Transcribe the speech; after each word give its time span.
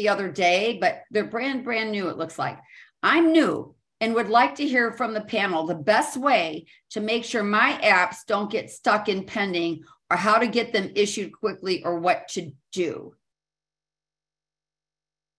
the 0.00 0.08
other 0.08 0.30
day, 0.30 0.78
but 0.80 1.02
they're 1.10 1.24
brand, 1.24 1.62
brand 1.62 1.92
new, 1.92 2.08
it 2.08 2.16
looks 2.16 2.38
like. 2.38 2.58
I'm 3.02 3.32
new 3.32 3.74
and 4.00 4.14
would 4.14 4.30
like 4.30 4.54
to 4.54 4.66
hear 4.66 4.92
from 4.92 5.12
the 5.12 5.20
panel 5.20 5.66
the 5.66 5.74
best 5.74 6.16
way 6.16 6.64
to 6.90 7.00
make 7.00 7.22
sure 7.22 7.42
my 7.42 7.78
apps 7.82 8.24
don't 8.26 8.50
get 8.50 8.70
stuck 8.70 9.10
in 9.10 9.24
pending 9.24 9.84
or 10.10 10.16
how 10.16 10.38
to 10.38 10.46
get 10.46 10.72
them 10.72 10.90
issued 10.94 11.32
quickly 11.32 11.84
or 11.84 11.98
what 11.98 12.28
to 12.28 12.50
do. 12.72 13.14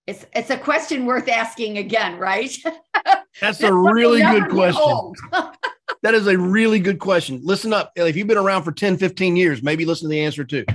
It's, 0.05 0.27
it's 0.35 0.51
a 0.51 0.57
question 0.57 1.07
worth 1.07 1.27
asking 1.27 1.79
again, 1.79 2.19
right? 2.19 2.55
That's 3.41 3.61
a 3.63 3.73
really 3.73 4.21
good 4.21 4.49
question. 4.49 5.13
that 6.03 6.13
is 6.13 6.27
a 6.27 6.37
really 6.37 6.79
good 6.79 6.99
question. 6.99 7.41
Listen 7.43 7.73
up. 7.73 7.93
If 7.95 8.15
you've 8.15 8.27
been 8.27 8.37
around 8.37 8.61
for 8.61 8.71
10, 8.71 8.97
15 8.97 9.35
years, 9.35 9.63
maybe 9.63 9.85
listen 9.85 10.07
to 10.07 10.13
the 10.13 10.21
answer 10.21 10.43
too. 10.43 10.65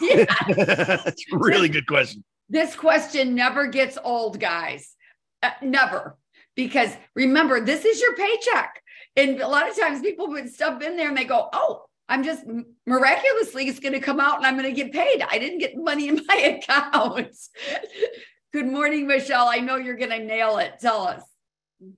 Yeah. 0.00 0.26
That's 0.56 1.24
a 1.32 1.38
really 1.38 1.68
good 1.68 1.86
question. 1.86 2.22
This 2.48 2.76
question 2.76 3.34
never 3.34 3.66
gets 3.66 3.98
old, 4.02 4.38
guys. 4.38 4.94
Uh, 5.42 5.50
never. 5.62 6.16
Because 6.54 6.90
remember, 7.14 7.60
this 7.60 7.84
is 7.84 8.00
your 8.00 8.14
paycheck. 8.14 8.82
And 9.16 9.40
a 9.40 9.48
lot 9.48 9.68
of 9.68 9.78
times 9.78 10.00
people 10.00 10.28
put 10.28 10.48
stuff 10.48 10.82
in 10.82 10.96
there 10.96 11.08
and 11.08 11.16
they 11.16 11.24
go, 11.24 11.48
oh, 11.52 11.84
I'm 12.08 12.22
just 12.22 12.44
miraculously, 12.86 13.66
it's 13.66 13.80
going 13.80 13.94
to 13.94 14.00
come 14.00 14.20
out 14.20 14.36
and 14.36 14.46
I'm 14.46 14.56
going 14.56 14.72
to 14.72 14.80
get 14.80 14.92
paid. 14.92 15.22
I 15.22 15.38
didn't 15.38 15.58
get 15.58 15.76
money 15.76 16.08
in 16.08 16.20
my 16.28 16.36
account. 16.36 17.36
Good 18.52 18.66
morning, 18.66 19.06
Michelle. 19.06 19.48
I 19.48 19.58
know 19.58 19.76
you're 19.76 19.96
going 19.96 20.10
to 20.10 20.24
nail 20.24 20.58
it. 20.58 20.74
Tell 20.80 21.02
us. 21.02 21.22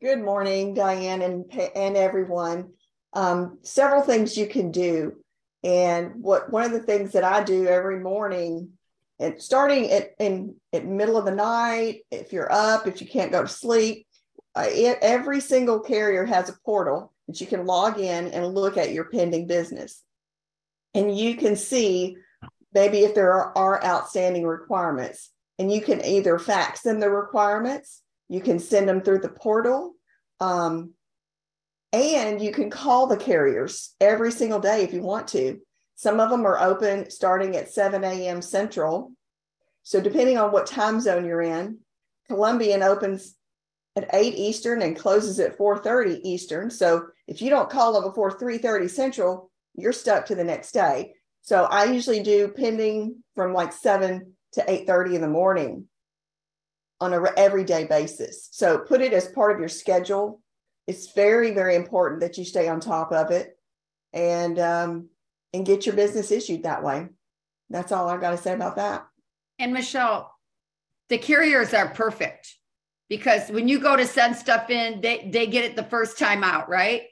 Good 0.01 0.21
morning, 0.21 0.75
Diane 0.75 1.23
and, 1.23 1.45
and 1.77 1.97
everyone. 1.97 2.73
Um, 3.13 3.59
several 3.63 4.03
things 4.03 4.37
you 4.37 4.47
can 4.47 4.71
do. 4.73 5.17
And 5.63 6.23
what 6.23 6.51
one 6.51 6.65
of 6.65 6.73
the 6.73 6.81
things 6.81 7.13
that 7.13 7.25
I 7.25 7.43
do 7.43 7.67
every 7.67 8.01
morning, 8.01 8.78
and 9.19 9.41
starting 9.41 9.91
at 9.91 10.11
in 10.19 10.55
at 10.73 10.87
middle 10.87 11.17
of 11.17 11.25
the 11.25 11.35
night, 11.35 12.03
if 12.11 12.33
you're 12.33 12.53
up, 12.53 12.87
if 12.87 13.01
you 13.01 13.07
can't 13.07 13.33
go 13.33 13.43
to 13.43 13.49
sleep, 13.49 14.07
uh, 14.55 14.67
it, 14.67 14.99
every 15.03 15.41
single 15.41 15.81
carrier 15.81 16.25
has 16.25 16.49
a 16.49 16.59
portal 16.65 17.13
that 17.27 17.41
you 17.41 17.47
can 17.47 17.67
log 17.67 17.99
in 17.99 18.29
and 18.29 18.55
look 18.55 18.77
at 18.77 18.93
your 18.93 19.05
pending 19.05 19.47
business, 19.47 20.03
and 20.95 21.17
you 21.17 21.37
can 21.37 21.57
see 21.57 22.17
maybe 22.75 22.99
if 22.99 23.15
there 23.15 23.33
are, 23.33 23.57
are 23.57 23.85
outstanding 23.85 24.47
requirements, 24.47 25.31
and 25.59 25.73
you 25.73 25.81
can 25.81 26.05
either 26.05 26.39
fax 26.39 26.83
them 26.83 27.01
the 27.01 27.11
requirements, 27.11 28.03
you 28.29 28.41
can 28.41 28.59
send 28.59 28.89
them 28.89 29.01
through 29.01 29.21
the 29.21 29.29
portal. 29.29 29.95
Um, 30.41 30.93
and 31.93 32.41
you 32.41 32.53
can 32.53 32.71
call 32.71 33.07
the 33.07 33.17
carriers 33.17 33.95
every 34.01 34.31
single 34.31 34.61
day 34.61 34.83
if 34.85 34.93
you 34.93 35.03
want 35.03 35.29
to. 35.29 35.61
Some 35.99 36.21
of 36.21 36.31
them 36.31 36.47
are 36.47 36.61
open 36.61 37.11
starting 37.11 37.57
at 37.57 37.73
7 37.73 38.05
a.m. 38.05 38.41
Central. 38.41 39.11
So, 39.83 40.01
depending 40.01 40.39
on 40.39 40.53
what 40.53 40.69
time 40.69 41.01
zone 41.01 41.25
you're 41.25 41.43
in, 41.43 41.79
Columbian 42.29 42.85
opens 42.85 43.35
at 43.97 44.09
8 44.13 44.37
Eastern 44.37 44.81
and 44.81 44.97
closes 44.97 45.41
at 45.41 45.59
4:30 45.59 46.21
Eastern. 46.23 46.71
So, 46.71 47.09
if 47.27 47.43
you 47.43 47.51
don't 47.51 47.69
call 47.69 47.95
them 47.95 48.05
before 48.05 48.31
3:30 48.31 48.89
Central, 48.89 49.51
you're 49.75 49.93
stuck 49.93 50.27
to 50.27 50.37
the 50.37 50.45
next 50.45 50.71
day. 50.71 51.15
So, 51.43 51.65
I 51.65 51.87
usually 51.87 52.23
do 52.23 52.47
pending 52.47 53.25
from 53.35 53.53
like 53.53 53.73
7 53.73 54.37
to 54.53 54.65
8:30 54.71 55.17
in 55.17 55.21
the 55.21 55.27
morning 55.27 55.89
on 57.01 57.13
a 57.13 57.25
everyday 57.37 57.87
basis. 57.87 58.49
So, 58.53 58.79
put 58.79 59.01
it 59.01 59.13
as 59.13 59.27
part 59.33 59.51
of 59.51 59.59
your 59.59 59.69
schedule 59.69 60.41
it's 60.87 61.13
very 61.13 61.51
very 61.51 61.75
important 61.75 62.21
that 62.23 62.39
you 62.39 62.45
stay 62.47 62.67
on 62.67 62.81
top 62.81 63.13
of 63.13 63.31
it 63.31 63.59
and 64.15 64.59
um, 64.59 65.11
and 65.53 65.67
get 65.67 65.87
your 65.87 65.95
business 65.95 66.31
issued 66.31 66.63
that 66.63 66.83
way. 66.83 67.09
That's 67.71 67.93
all 67.93 68.09
i've 68.09 68.21
got 68.21 68.31
to 68.31 68.37
say 68.37 68.53
about 68.53 68.77
that. 68.77 69.07
And 69.59 69.73
michelle 69.73 70.35
the 71.09 71.19
carriers 71.19 71.75
are 71.75 71.89
perfect 71.91 72.55
because 73.09 73.49
when 73.51 73.69
you 73.69 73.79
go 73.79 73.97
to 73.97 74.07
send 74.07 74.37
stuff 74.37 74.71
in 74.71 75.01
they 75.01 75.29
they 75.33 75.47
get 75.47 75.65
it 75.65 75.77
the 75.77 75.85
first 75.85 76.19
time 76.19 76.45
out 76.45 76.69
right? 76.69 77.03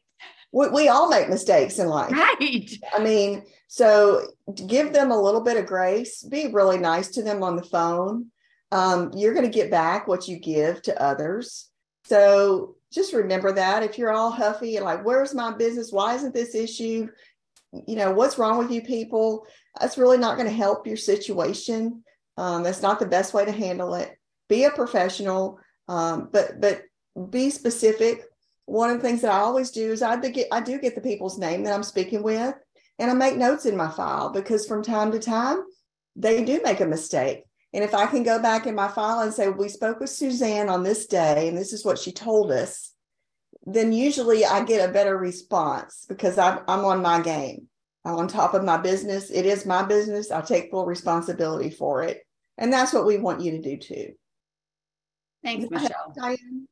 We, 0.52 0.68
we 0.68 0.88
all 0.88 1.10
make 1.10 1.28
mistakes 1.28 1.78
in 1.78 1.88
life. 1.88 2.12
Right. 2.12 2.70
I 2.94 3.02
mean 3.02 3.42
so 3.68 4.28
give 4.66 4.92
them 4.92 5.10
a 5.10 5.20
little 5.20 5.40
bit 5.40 5.56
of 5.56 5.66
grace. 5.66 6.22
Be 6.22 6.48
really 6.48 6.78
nice 6.78 7.08
to 7.08 7.22
them 7.22 7.42
on 7.42 7.56
the 7.56 7.64
phone. 7.64 8.26
Um, 8.72 9.10
you're 9.14 9.34
going 9.34 9.46
to 9.46 9.52
get 9.52 9.70
back 9.70 10.06
what 10.06 10.28
you 10.28 10.38
give 10.38 10.82
to 10.82 11.02
others. 11.02 11.68
So 12.04 12.76
just 12.92 13.12
remember 13.12 13.52
that 13.52 13.82
if 13.82 13.98
you're 13.98 14.12
all 14.12 14.30
huffy 14.30 14.76
and 14.76 14.84
like, 14.84 15.04
where's 15.04 15.34
my 15.34 15.56
business? 15.56 15.92
Why 15.92 16.14
isn't 16.14 16.34
this 16.34 16.54
issue? 16.54 17.08
You 17.72 17.96
know, 17.96 18.12
what's 18.12 18.38
wrong 18.38 18.58
with 18.58 18.70
you 18.70 18.82
people? 18.82 19.46
That's 19.80 19.98
really 19.98 20.18
not 20.18 20.36
going 20.36 20.48
to 20.48 20.54
help 20.54 20.86
your 20.86 20.96
situation. 20.96 22.02
Um, 22.36 22.62
that's 22.62 22.82
not 22.82 22.98
the 22.98 23.06
best 23.06 23.34
way 23.34 23.44
to 23.44 23.52
handle 23.52 23.94
it. 23.94 24.18
Be 24.48 24.64
a 24.64 24.70
professional, 24.70 25.58
um, 25.88 26.28
but 26.32 26.60
but 26.60 26.82
be 27.30 27.50
specific. 27.50 28.22
One 28.66 28.90
of 28.90 28.96
the 28.96 29.02
things 29.02 29.22
that 29.22 29.32
I 29.32 29.38
always 29.38 29.70
do 29.70 29.92
is 29.92 30.02
I 30.02 30.16
get 30.16 30.48
I 30.52 30.60
do 30.60 30.78
get 30.78 30.94
the 30.94 31.00
people's 31.00 31.38
name 31.38 31.64
that 31.64 31.74
I'm 31.74 31.82
speaking 31.82 32.22
with, 32.22 32.54
and 32.98 33.10
I 33.10 33.14
make 33.14 33.36
notes 33.36 33.66
in 33.66 33.76
my 33.76 33.90
file 33.90 34.30
because 34.30 34.66
from 34.66 34.82
time 34.82 35.12
to 35.12 35.18
time 35.18 35.62
they 36.14 36.44
do 36.44 36.60
make 36.64 36.80
a 36.80 36.86
mistake. 36.86 37.44
And 37.72 37.84
if 37.84 37.94
I 37.94 38.06
can 38.06 38.22
go 38.22 38.40
back 38.40 38.66
in 38.66 38.74
my 38.74 38.88
file 38.88 39.20
and 39.20 39.34
say, 39.34 39.48
we 39.48 39.68
spoke 39.68 40.00
with 40.00 40.08
Suzanne 40.08 40.70
on 40.70 40.82
this 40.82 41.06
day, 41.06 41.48
and 41.48 41.58
this 41.58 41.72
is 41.72 41.84
what 41.84 41.98
she 41.98 42.10
told 42.10 42.50
us, 42.50 42.92
then 43.66 43.92
usually 43.92 44.44
I 44.44 44.64
get 44.64 44.88
a 44.88 44.92
better 44.92 45.16
response 45.16 46.06
because 46.08 46.38
I'm, 46.38 46.60
I'm 46.68 46.84
on 46.84 47.02
my 47.02 47.20
game. 47.20 47.66
I'm 48.04 48.14
on 48.14 48.28
top 48.28 48.54
of 48.54 48.62
my 48.62 48.76
business. 48.76 49.30
It 49.30 49.44
is 49.44 49.66
my 49.66 49.82
business. 49.82 50.30
I 50.30 50.40
take 50.40 50.70
full 50.70 50.86
responsibility 50.86 51.70
for 51.70 52.04
it. 52.04 52.24
And 52.56 52.72
that's 52.72 52.92
what 52.92 53.04
we 53.04 53.18
want 53.18 53.40
you 53.40 53.50
to 53.52 53.60
do 53.60 53.76
too. 53.76 54.12
Thanks, 55.42 55.68
Michelle. 55.68 56.12
Diane. 56.16 56.68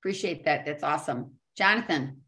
Appreciate 0.00 0.44
that. 0.44 0.64
That's 0.64 0.84
awesome. 0.84 1.32
Jonathan. 1.56 2.22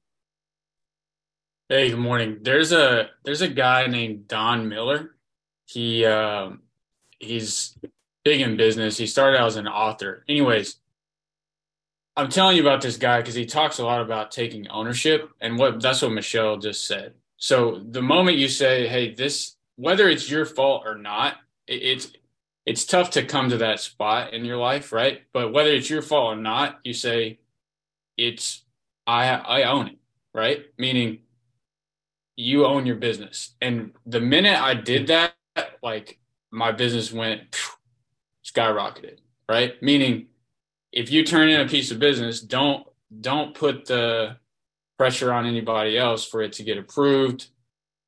Hey, 1.69 1.91
good 1.91 1.99
morning. 1.99 2.39
There's 2.43 2.73
a 2.73 3.11
there's 3.25 3.41
a 3.41 3.49
guy 3.49 3.87
named 3.87 4.29
Don 4.29 4.69
Miller. 4.69 5.17
He 5.65 6.05
um, 6.05 6.63
he's 7.19 7.79
big 8.25 8.43
in 8.43 8.57
business. 8.57 8.99
He 8.99 9.07
started 9.07 9.39
out 9.39 9.47
as 9.47 9.57
an 9.57 9.69
author. 9.69 10.25
Anyways, 10.29 10.82
I'm 12.17 12.29
telling 12.31 12.57
you 12.57 12.63
about 12.63 12.83
this 12.83 12.99
guy 12.99 13.21
because 13.21 13.35
he 13.35 13.47
talks 13.47 13.79
a 13.79 13.85
lot 13.85 14.03
about 14.03 14.31
taking 14.33 14.69
ownership, 14.69 15.31
and 15.41 15.59
what 15.59 15.81
that's 15.83 16.03
what 16.03 16.13
Michelle 16.13 16.59
just 16.59 16.87
said. 16.87 17.15
So 17.39 17.83
the 17.91 18.03
moment 18.03 18.39
you 18.39 18.49
say, 18.49 18.87
"Hey, 18.89 19.15
this," 19.15 19.57
whether 19.77 20.09
it's 20.09 20.31
your 20.31 20.47
fault 20.47 20.85
or 20.87 20.97
not, 20.97 21.37
it, 21.67 21.83
it's 21.83 22.13
it's 22.67 22.85
tough 22.85 23.11
to 23.13 23.25
come 23.25 23.51
to 23.51 23.59
that 23.59 23.81
spot 23.81 24.35
in 24.35 24.45
your 24.45 24.59
life, 24.59 24.93
right? 24.93 25.23
But 25.33 25.53
whether 25.53 25.71
it's 25.71 25.91
your 25.91 26.03
fault 26.03 26.39
or 26.39 26.41
not, 26.41 26.81
you 26.85 26.95
say, 26.95 27.41
"It's 28.19 28.65
I 29.07 29.29
I 29.31 29.63
own 29.65 29.89
it," 29.89 29.99
right? 30.35 30.67
Meaning 30.79 31.21
you 32.37 32.67
own 32.67 32.87
your 32.87 32.97
business. 32.97 33.55
And 33.61 33.93
the 34.07 34.21
minute 34.21 34.61
I 34.61 34.75
did 34.75 35.09
that, 35.09 35.35
like 35.83 36.19
my 36.51 36.73
business 36.73 37.13
went 37.13 37.43
skyrocketed, 38.45 39.19
right? 39.49 39.81
Meaning 39.83 40.29
if 40.93 41.11
you 41.11 41.25
turn 41.25 41.49
in 41.49 41.61
a 41.61 41.69
piece 41.69 41.91
of 41.91 41.99
business, 41.99 42.41
don't 42.41 42.87
don't 43.21 43.55
put 43.55 43.87
the 43.87 44.37
pressure 44.99 45.33
on 45.33 45.47
anybody 45.47 45.99
else 45.99 46.25
for 46.25 46.43
it 46.43 46.53
to 46.55 46.63
get 46.63 46.79
approved. 46.79 47.49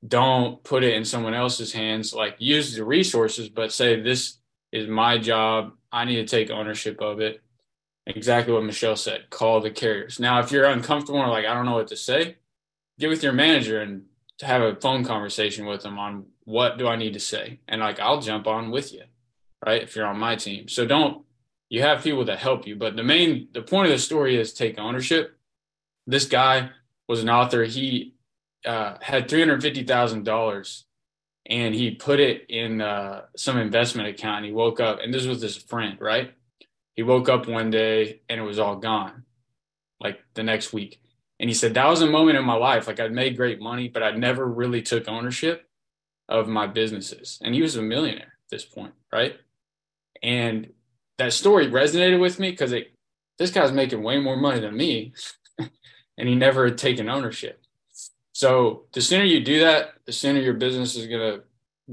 Don't 0.06 0.62
put 0.64 0.84
it 0.84 0.94
in 0.94 1.04
someone 1.04 1.34
else's 1.34 1.72
hands. 1.72 2.14
Like 2.14 2.36
use 2.38 2.74
the 2.74 2.84
resources, 2.84 3.48
but 3.48 3.72
say 3.72 4.00
this 4.00 4.38
is 4.72 4.88
my 4.88 5.18
job. 5.18 5.72
I 5.90 6.04
need 6.04 6.16
to 6.16 6.26
take 6.26 6.50
ownership 6.50 7.00
of 7.00 7.20
it. 7.20 7.42
Exactly 8.06 8.52
what 8.52 8.64
Michelle 8.64 8.96
said. 8.96 9.30
Call 9.30 9.60
the 9.60 9.70
carriers. 9.70 10.20
Now, 10.20 10.40
if 10.40 10.52
you're 10.52 10.66
uncomfortable 10.66 11.20
or 11.20 11.28
like 11.28 11.46
I 11.46 11.54
don't 11.54 11.64
know 11.64 11.74
what 11.74 11.88
to 11.88 11.96
say, 11.96 12.36
get 12.98 13.08
with 13.08 13.22
your 13.22 13.32
manager 13.32 13.80
and 13.80 14.04
have 14.42 14.62
a 14.62 14.76
phone 14.76 15.04
conversation 15.04 15.64
with 15.66 15.82
them 15.82 15.98
on 15.98 16.26
what 16.44 16.76
do 16.76 16.86
I 16.86 16.96
need 16.96 17.14
to 17.14 17.20
say? 17.20 17.60
And 17.68 17.80
like, 17.80 18.00
I'll 18.00 18.20
jump 18.20 18.46
on 18.46 18.70
with 18.70 18.92
you, 18.92 19.02
right? 19.64 19.82
If 19.82 19.96
you're 19.96 20.06
on 20.06 20.18
my 20.18 20.36
team. 20.36 20.68
So 20.68 20.86
don't, 20.86 21.23
you 21.74 21.82
have 21.82 22.04
people 22.04 22.24
that 22.26 22.38
help 22.38 22.68
you. 22.68 22.76
But 22.76 22.94
the 22.94 23.02
main, 23.02 23.48
the 23.52 23.60
point 23.60 23.86
of 23.86 23.92
the 23.92 23.98
story 23.98 24.36
is 24.36 24.52
take 24.52 24.78
ownership. 24.78 25.36
This 26.06 26.24
guy 26.24 26.70
was 27.08 27.20
an 27.20 27.28
author. 27.28 27.64
He 27.64 28.14
uh, 28.64 28.94
had 29.00 29.28
$350,000 29.28 30.82
and 31.46 31.74
he 31.74 31.90
put 31.90 32.20
it 32.20 32.46
in 32.48 32.80
uh, 32.80 33.22
some 33.36 33.58
investment 33.58 34.08
account. 34.08 34.36
And 34.36 34.46
he 34.46 34.52
woke 34.52 34.78
up, 34.78 35.00
and 35.02 35.12
this 35.12 35.26
was 35.26 35.42
his 35.42 35.56
friend, 35.56 35.98
right? 36.00 36.32
He 36.94 37.02
woke 37.02 37.28
up 37.28 37.48
one 37.48 37.70
day 37.70 38.20
and 38.28 38.40
it 38.40 38.44
was 38.44 38.60
all 38.60 38.76
gone, 38.76 39.24
like 39.98 40.20
the 40.34 40.44
next 40.44 40.72
week. 40.72 41.00
And 41.40 41.50
he 41.50 41.54
said, 41.54 41.74
That 41.74 41.88
was 41.88 42.02
a 42.02 42.06
moment 42.06 42.38
in 42.38 42.44
my 42.44 42.54
life. 42.54 42.86
Like 42.86 43.00
I'd 43.00 43.10
made 43.10 43.36
great 43.36 43.60
money, 43.60 43.88
but 43.88 44.04
I 44.04 44.12
never 44.12 44.46
really 44.46 44.80
took 44.80 45.08
ownership 45.08 45.68
of 46.28 46.46
my 46.46 46.68
businesses. 46.68 47.40
And 47.42 47.52
he 47.52 47.62
was 47.62 47.74
a 47.74 47.82
millionaire 47.82 48.34
at 48.44 48.50
this 48.50 48.64
point, 48.64 48.94
right? 49.12 49.34
And 50.22 50.68
that 51.18 51.32
story 51.32 51.68
resonated 51.68 52.20
with 52.20 52.38
me 52.38 52.50
because 52.50 52.72
it 52.72 52.92
this 53.38 53.50
guy's 53.50 53.72
making 53.72 54.02
way 54.02 54.18
more 54.18 54.36
money 54.36 54.60
than 54.60 54.76
me 54.76 55.12
and 55.58 56.28
he 56.28 56.34
never 56.34 56.66
had 56.66 56.78
taken 56.78 57.08
ownership. 57.08 57.60
So 58.32 58.86
the 58.92 59.00
sooner 59.00 59.24
you 59.24 59.44
do 59.44 59.60
that, 59.60 59.94
the 60.06 60.12
sooner 60.12 60.40
your 60.40 60.54
business 60.54 60.96
is 60.96 61.06
gonna 61.06 61.40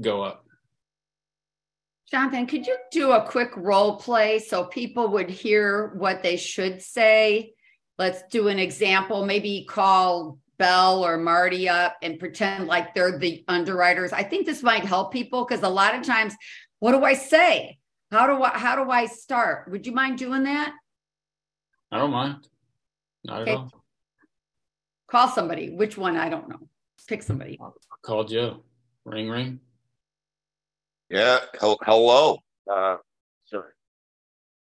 go 0.00 0.22
up. 0.22 0.44
Jonathan, 2.10 2.46
could 2.46 2.66
you 2.66 2.76
do 2.90 3.12
a 3.12 3.26
quick 3.26 3.50
role 3.56 3.96
play 3.96 4.38
so 4.38 4.64
people 4.64 5.08
would 5.08 5.30
hear 5.30 5.94
what 5.96 6.22
they 6.22 6.36
should 6.36 6.82
say? 6.82 7.54
Let's 7.98 8.22
do 8.30 8.48
an 8.48 8.58
example. 8.58 9.24
Maybe 9.24 9.64
call 9.68 10.38
Bell 10.58 11.04
or 11.04 11.16
Marty 11.16 11.68
up 11.68 11.96
and 12.02 12.18
pretend 12.18 12.66
like 12.66 12.94
they're 12.94 13.18
the 13.18 13.44
underwriters. 13.48 14.12
I 14.12 14.24
think 14.24 14.44
this 14.44 14.62
might 14.62 14.84
help 14.84 15.12
people 15.12 15.44
because 15.44 15.62
a 15.62 15.68
lot 15.68 15.94
of 15.94 16.02
times, 16.02 16.34
what 16.80 16.92
do 16.92 17.02
I 17.02 17.14
say? 17.14 17.78
How 18.12 18.26
do 18.26 18.42
I 18.42 18.50
how 18.58 18.84
do 18.84 18.90
I 18.90 19.06
start? 19.06 19.70
Would 19.70 19.86
you 19.86 19.92
mind 19.92 20.18
doing 20.18 20.44
that? 20.44 20.74
I 21.90 21.98
don't 21.98 22.10
mind. 22.10 22.46
Not 23.24 23.42
okay. 23.42 23.52
at 23.52 23.56
all. 23.56 23.70
Call 25.10 25.28
somebody. 25.28 25.70
Which 25.70 25.96
one? 25.96 26.18
I 26.18 26.28
don't 26.28 26.46
know. 26.46 26.68
Pick 27.08 27.22
somebody. 27.22 27.58
Call 28.02 28.24
Joe. 28.24 28.62
Ring 29.06 29.30
ring. 29.30 29.60
Yeah. 31.08 31.38
Hello. 31.58 32.38
Uh, 32.70 32.96
sorry. 33.46 33.72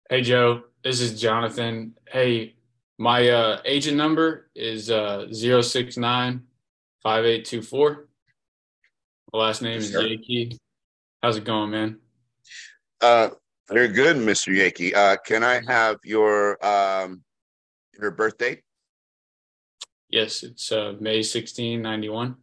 Hey 0.09 0.23
Joe, 0.23 0.63
this 0.85 1.01
is 1.01 1.21
Jonathan. 1.21 1.95
Hey, 2.09 2.55
my 2.99 3.29
uh, 3.29 3.61
agent 3.65 3.97
number 3.97 4.49
is 4.55 4.93
uh, 4.93 5.27
069 5.33 6.43
5824. 7.03 8.09
My 9.33 9.39
last 9.41 9.61
name 9.61 9.79
is 9.79 9.93
Yakey. 9.93 10.57
How's 11.21 11.37
it 11.37 11.45
going, 11.45 11.71
man? 11.73 11.99
Uh, 13.05 13.29
very 13.69 13.89
good, 13.89 14.17
Mr. 14.17 14.49
Yakey. 14.57 14.95
Uh, 14.95 15.19
can 15.27 15.45
I 15.45 15.61
have 15.67 15.99
your 16.05 16.65
um, 16.65 17.23
your 18.01 18.11
birthday? 18.13 18.63
Yes, 20.09 20.43
it's 20.43 20.73
uh, 20.73 20.95
May 21.01 21.23
16, 21.23 21.83
91. 21.83 22.35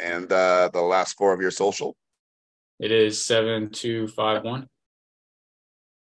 And 0.00 0.30
uh, 0.30 0.70
the 0.72 0.80
last 0.80 1.16
four 1.16 1.32
of 1.32 1.40
your 1.40 1.50
social? 1.50 1.96
It 2.78 2.92
is 2.92 3.20
7251 3.24 4.68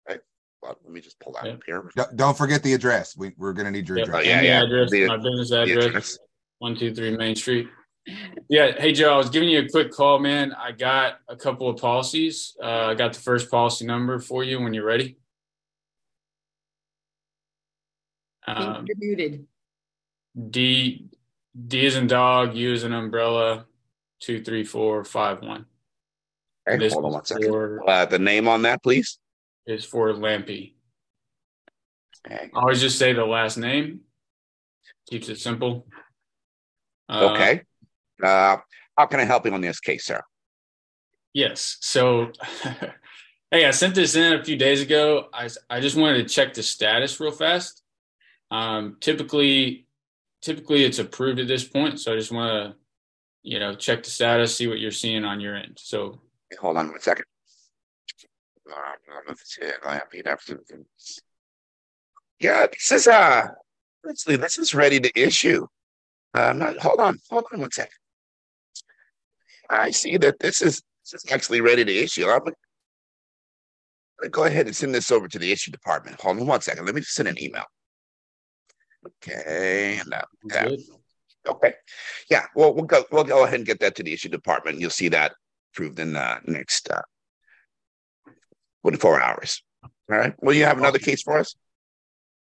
Right. 0.08 0.20
let 0.64 0.78
me 0.88 1.02
just 1.02 1.20
pull 1.20 1.34
that 1.34 1.46
yep. 1.46 1.56
up 1.56 1.62
here. 1.66 1.90
Don't 2.16 2.38
forget 2.38 2.62
the 2.62 2.74
address. 2.74 3.18
We, 3.18 3.32
we're 3.36 3.54
going 3.54 3.66
to 3.66 3.72
need 3.72 3.90
your 3.90 3.98
yep. 3.98 4.08
address. 4.10 4.26
Oh, 4.26 4.30
yeah, 4.30 4.42
yeah. 4.42 4.64
Address, 4.64 4.92
the, 4.92 5.08
my 5.08 5.18
business 5.18 5.52
address, 5.52 6.20
123 6.60 7.18
Main 7.18 7.36
Street. 7.36 7.68
Yeah. 8.50 8.72
Hey, 8.80 8.94
Joe, 8.94 9.14
I 9.14 9.18
was 9.18 9.30
giving 9.30 9.50
you 9.50 9.60
a 9.60 9.70
quick 9.70 9.92
call, 9.92 10.20
man. 10.20 10.54
I 10.54 10.72
got 10.72 11.20
a 11.28 11.36
couple 11.36 11.70
of 11.70 11.80
policies. 11.80 12.56
Uh, 12.62 12.88
I 12.88 12.96
got 12.96 13.14
the 13.14 13.20
first 13.20 13.50
policy 13.50 13.86
number 13.86 14.20
for 14.20 14.44
you 14.44 14.60
when 14.60 14.74
you're 14.74 14.86
ready. 14.86 15.18
Um, 18.48 18.86
you're 18.88 18.98
muted. 18.98 19.46
D 20.50 21.10
D 21.68 21.86
is 21.86 21.96
in 21.96 22.08
dog, 22.08 22.56
U 22.56 22.74
is 22.74 22.84
an 22.84 22.94
umbrella, 22.94 23.66
two, 24.20 24.44
three, 24.44 24.64
four, 24.64 25.04
five, 25.04 25.42
one. 25.42 25.66
Okay, 26.68 26.90
hold 26.90 27.06
on 27.06 27.12
one 27.14 27.26
second. 27.26 27.50
For, 27.50 27.90
uh, 27.90 28.06
the 28.06 28.20
name 28.20 28.48
on 28.48 28.62
that, 28.64 28.82
please 28.82 29.20
is 29.68 29.86
for 29.86 30.14
Lampy. 30.14 30.74
Okay. 32.26 32.50
I 32.54 32.60
always 32.60 32.82
just 32.82 32.98
say 32.98 33.14
the 33.14 33.26
last 33.26 33.58
name. 33.58 34.02
Keeps 35.10 35.30
it 35.30 35.40
simple. 35.40 35.88
Uh, 37.10 37.32
okay. 37.32 37.62
Uh, 38.24 38.58
how 38.98 39.06
can 39.06 39.20
I 39.20 39.26
help 39.26 39.46
you 39.46 39.54
on 39.54 39.62
this 39.62 39.80
case, 39.80 40.06
sir? 40.06 40.22
Yes. 41.34 41.78
So, 41.82 42.32
hey, 43.52 43.66
I 43.66 43.72
sent 43.72 43.96
this 43.96 44.16
in 44.16 44.34
a 44.34 44.44
few 44.44 44.58
days 44.58 44.82
ago. 44.82 45.28
I, 45.34 45.50
I 45.70 45.80
just 45.80 45.96
wanted 45.96 46.28
to 46.28 46.34
check 46.34 46.54
the 46.54 46.64
status 46.64 47.20
real 47.20 47.32
fast. 47.32 47.84
Um, 48.50 48.98
typically, 49.00 49.88
typically 50.42 50.84
it's 50.84 51.00
approved 51.00 51.40
at 51.40 51.48
this 51.48 51.64
point. 51.64 52.00
So 52.00 52.14
I 52.14 52.18
just 52.18 52.32
want 52.32 52.50
to, 52.50 52.76
you 53.44 53.60
know, 53.60 53.74
check 53.74 54.04
the 54.04 54.10
status, 54.10 54.56
see 54.56 54.68
what 54.68 54.80
you're 54.80 54.92
seeing 54.92 55.24
on 55.24 55.40
your 55.40 55.56
end. 55.56 55.78
So, 55.78 56.20
hold 56.60 56.78
on 56.78 56.90
one 56.90 57.00
second. 57.00 57.26
Yeah, 62.40 62.68
this 62.72 62.92
is 62.92 63.08
uh 63.08 63.48
honestly, 64.06 64.36
this 64.36 64.58
is 64.58 64.74
ready 64.74 65.00
to 65.00 65.20
issue. 65.20 65.68
Uh, 66.34 66.54
not 66.54 66.78
hold 66.78 67.00
on, 67.00 67.20
hold 67.30 67.46
on 67.54 67.60
one 67.60 67.72
second. 67.72 67.94
I 69.70 69.92
see 69.92 70.18
that 70.18 70.40
this 70.40 70.62
is 70.62 70.82
this 71.04 71.24
is 71.24 71.32
actually 71.32 71.62
ready 71.62 71.84
to 71.86 71.96
issue. 71.96 72.30
I'm 72.30 72.40
gonna 72.40 74.30
go 74.30 74.46
ahead 74.46 74.68
and 74.68 74.76
send 74.76 74.94
this 74.94 75.12
over 75.12 75.28
to 75.28 75.40
the 75.40 75.52
issue 75.52 75.72
department. 75.72 76.20
Hold 76.22 76.40
on 76.40 76.48
one 76.48 76.62
second. 76.62 76.86
Let 76.86 76.96
me 76.96 77.02
just 77.02 77.14
send 77.14 77.28
an 77.28 77.42
email. 77.42 77.66
Okay, 79.08 80.00
and 80.00 80.14
uh, 80.14 80.22
yeah. 80.46 80.70
okay, 81.48 81.74
yeah. 82.30 82.46
Well, 82.56 82.74
we'll 82.74 82.86
go. 82.86 83.04
We'll 83.12 83.24
go 83.24 83.44
ahead 83.44 83.56
and 83.56 83.66
get 83.66 83.80
that 83.80 83.96
to 83.96 84.04
the 84.04 84.14
issue 84.14 84.30
department. 84.30 84.80
You'll 84.80 84.92
see 84.92 85.10
that 85.10 85.34
approved 85.74 86.00
in 86.00 86.14
the 86.14 86.40
next 86.46 86.90
uh, 86.90 87.02
24 88.84 89.22
hours. 89.22 89.64
All 89.84 90.18
right. 90.18 90.34
Well, 90.40 90.56
you 90.56 90.66
have 90.66 90.78
another 90.78 91.00
case 91.00 91.22
for 91.22 91.38
us? 91.38 91.56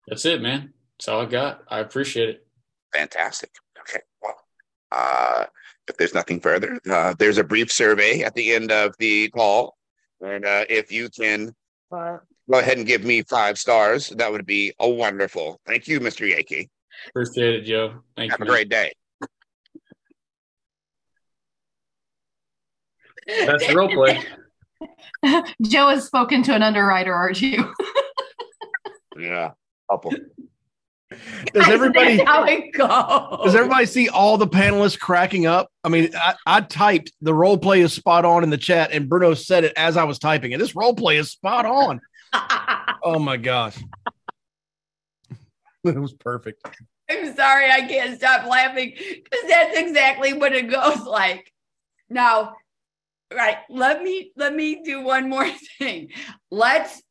That's 0.06 0.24
it, 0.24 0.42
man. 0.42 0.74
That's 0.98 1.08
all 1.08 1.22
I 1.22 1.26
got. 1.26 1.62
I 1.68 1.80
appreciate 1.80 2.28
it. 2.28 2.46
Fantastic. 2.92 3.50
Okay. 3.80 4.00
Well, 4.22 4.36
uh, 4.92 5.46
if 5.88 5.96
there's 5.96 6.14
nothing 6.14 6.40
further, 6.40 6.78
uh, 6.90 7.14
there's 7.18 7.38
a 7.38 7.44
brief 7.44 7.70
survey 7.70 8.22
at 8.22 8.34
the 8.34 8.52
end 8.52 8.72
of 8.72 8.94
the 8.98 9.28
call. 9.30 9.76
And 10.20 10.44
uh, 10.44 10.64
if 10.68 10.90
you 10.90 11.08
can 11.10 11.54
uh, 11.92 12.18
go 12.50 12.58
ahead 12.58 12.78
and 12.78 12.86
give 12.86 13.04
me 13.04 13.22
five 13.22 13.58
stars, 13.58 14.08
that 14.10 14.30
would 14.30 14.46
be 14.46 14.72
a 14.80 14.88
wonderful. 14.88 15.60
Thank 15.66 15.88
you, 15.88 16.00
Mr. 16.00 16.30
Yakey. 16.30 16.68
Appreciate 17.08 17.54
it, 17.54 17.62
Joe. 17.64 18.02
Thank 18.16 18.30
have 18.30 18.40
you. 18.40 18.44
Have 18.44 18.48
a 18.48 18.50
great 18.50 18.68
day. 18.68 18.92
That's 23.26 23.66
the 23.66 23.74
role 23.74 23.88
play. 23.88 24.22
Joe 25.62 25.88
has 25.88 26.04
spoken 26.04 26.42
to 26.44 26.54
an 26.54 26.62
underwriter, 26.62 27.12
aren't 27.12 27.40
you? 27.40 27.72
yeah, 29.18 29.52
couple. 29.90 30.12
Does 31.52 31.68
everybody 31.68 32.18
how 32.24 32.44
it 32.44 32.72
goes? 32.72 33.44
Does 33.44 33.54
everybody 33.54 33.86
see 33.86 34.08
all 34.08 34.38
the 34.38 34.46
panelists 34.46 34.98
cracking 34.98 35.46
up? 35.46 35.70
I 35.82 35.88
mean, 35.88 36.10
I, 36.14 36.34
I, 36.46 36.60
typed 36.60 37.12
the 37.20 37.34
role 37.34 37.58
play 37.58 37.80
is 37.80 37.92
spot 37.92 38.24
on 38.24 38.42
in 38.42 38.50
the 38.50 38.58
chat, 38.58 38.92
and 38.92 39.08
Bruno 39.08 39.34
said 39.34 39.64
it 39.64 39.72
as 39.76 39.96
I 39.96 40.04
was 40.04 40.18
typing 40.18 40.52
it. 40.52 40.58
This 40.58 40.74
role 40.74 40.94
play 40.94 41.16
is 41.16 41.30
spot 41.30 41.66
on. 41.66 42.00
oh 43.02 43.18
my 43.18 43.36
gosh. 43.36 43.76
it 45.84 45.98
was 45.98 46.12
perfect. 46.14 46.66
I'm 47.10 47.34
sorry, 47.34 47.70
I 47.70 47.82
can't 47.82 48.16
stop 48.16 48.46
laughing 48.46 48.94
because 48.96 49.48
that's 49.48 49.78
exactly 49.78 50.32
what 50.32 50.54
it 50.54 50.70
goes 50.70 51.02
like. 51.02 51.52
Now, 52.08 52.54
right 53.34 53.58
let 53.68 54.02
me 54.02 54.32
let 54.36 54.54
me 54.54 54.82
do 54.82 55.02
one 55.02 55.28
more 55.28 55.48
thing 55.78 56.10
let's 56.50 57.02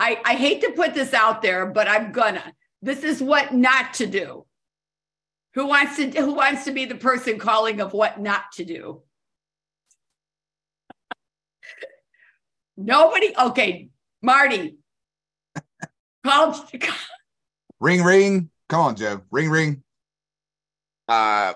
i 0.00 0.20
i 0.24 0.34
hate 0.34 0.60
to 0.60 0.72
put 0.72 0.94
this 0.94 1.12
out 1.14 1.42
there 1.42 1.66
but 1.66 1.88
i'm 1.88 2.12
gonna 2.12 2.42
this 2.82 3.02
is 3.02 3.22
what 3.22 3.54
not 3.54 3.94
to 3.94 4.06
do 4.06 4.44
who 5.54 5.66
wants 5.66 5.96
to 5.96 6.10
who 6.10 6.34
wants 6.34 6.64
to 6.64 6.72
be 6.72 6.84
the 6.84 6.94
person 6.94 7.38
calling 7.38 7.80
of 7.80 7.92
what 7.92 8.20
not 8.20 8.52
to 8.52 8.64
do 8.64 9.02
nobody 12.76 13.34
okay 13.38 13.88
marty 14.22 14.76
call 16.24 16.68
ring 17.80 18.02
ring 18.02 18.50
come 18.68 18.80
on 18.80 18.96
joe 18.96 19.20
ring 19.30 19.50
ring 19.50 19.82
uh 21.08 21.52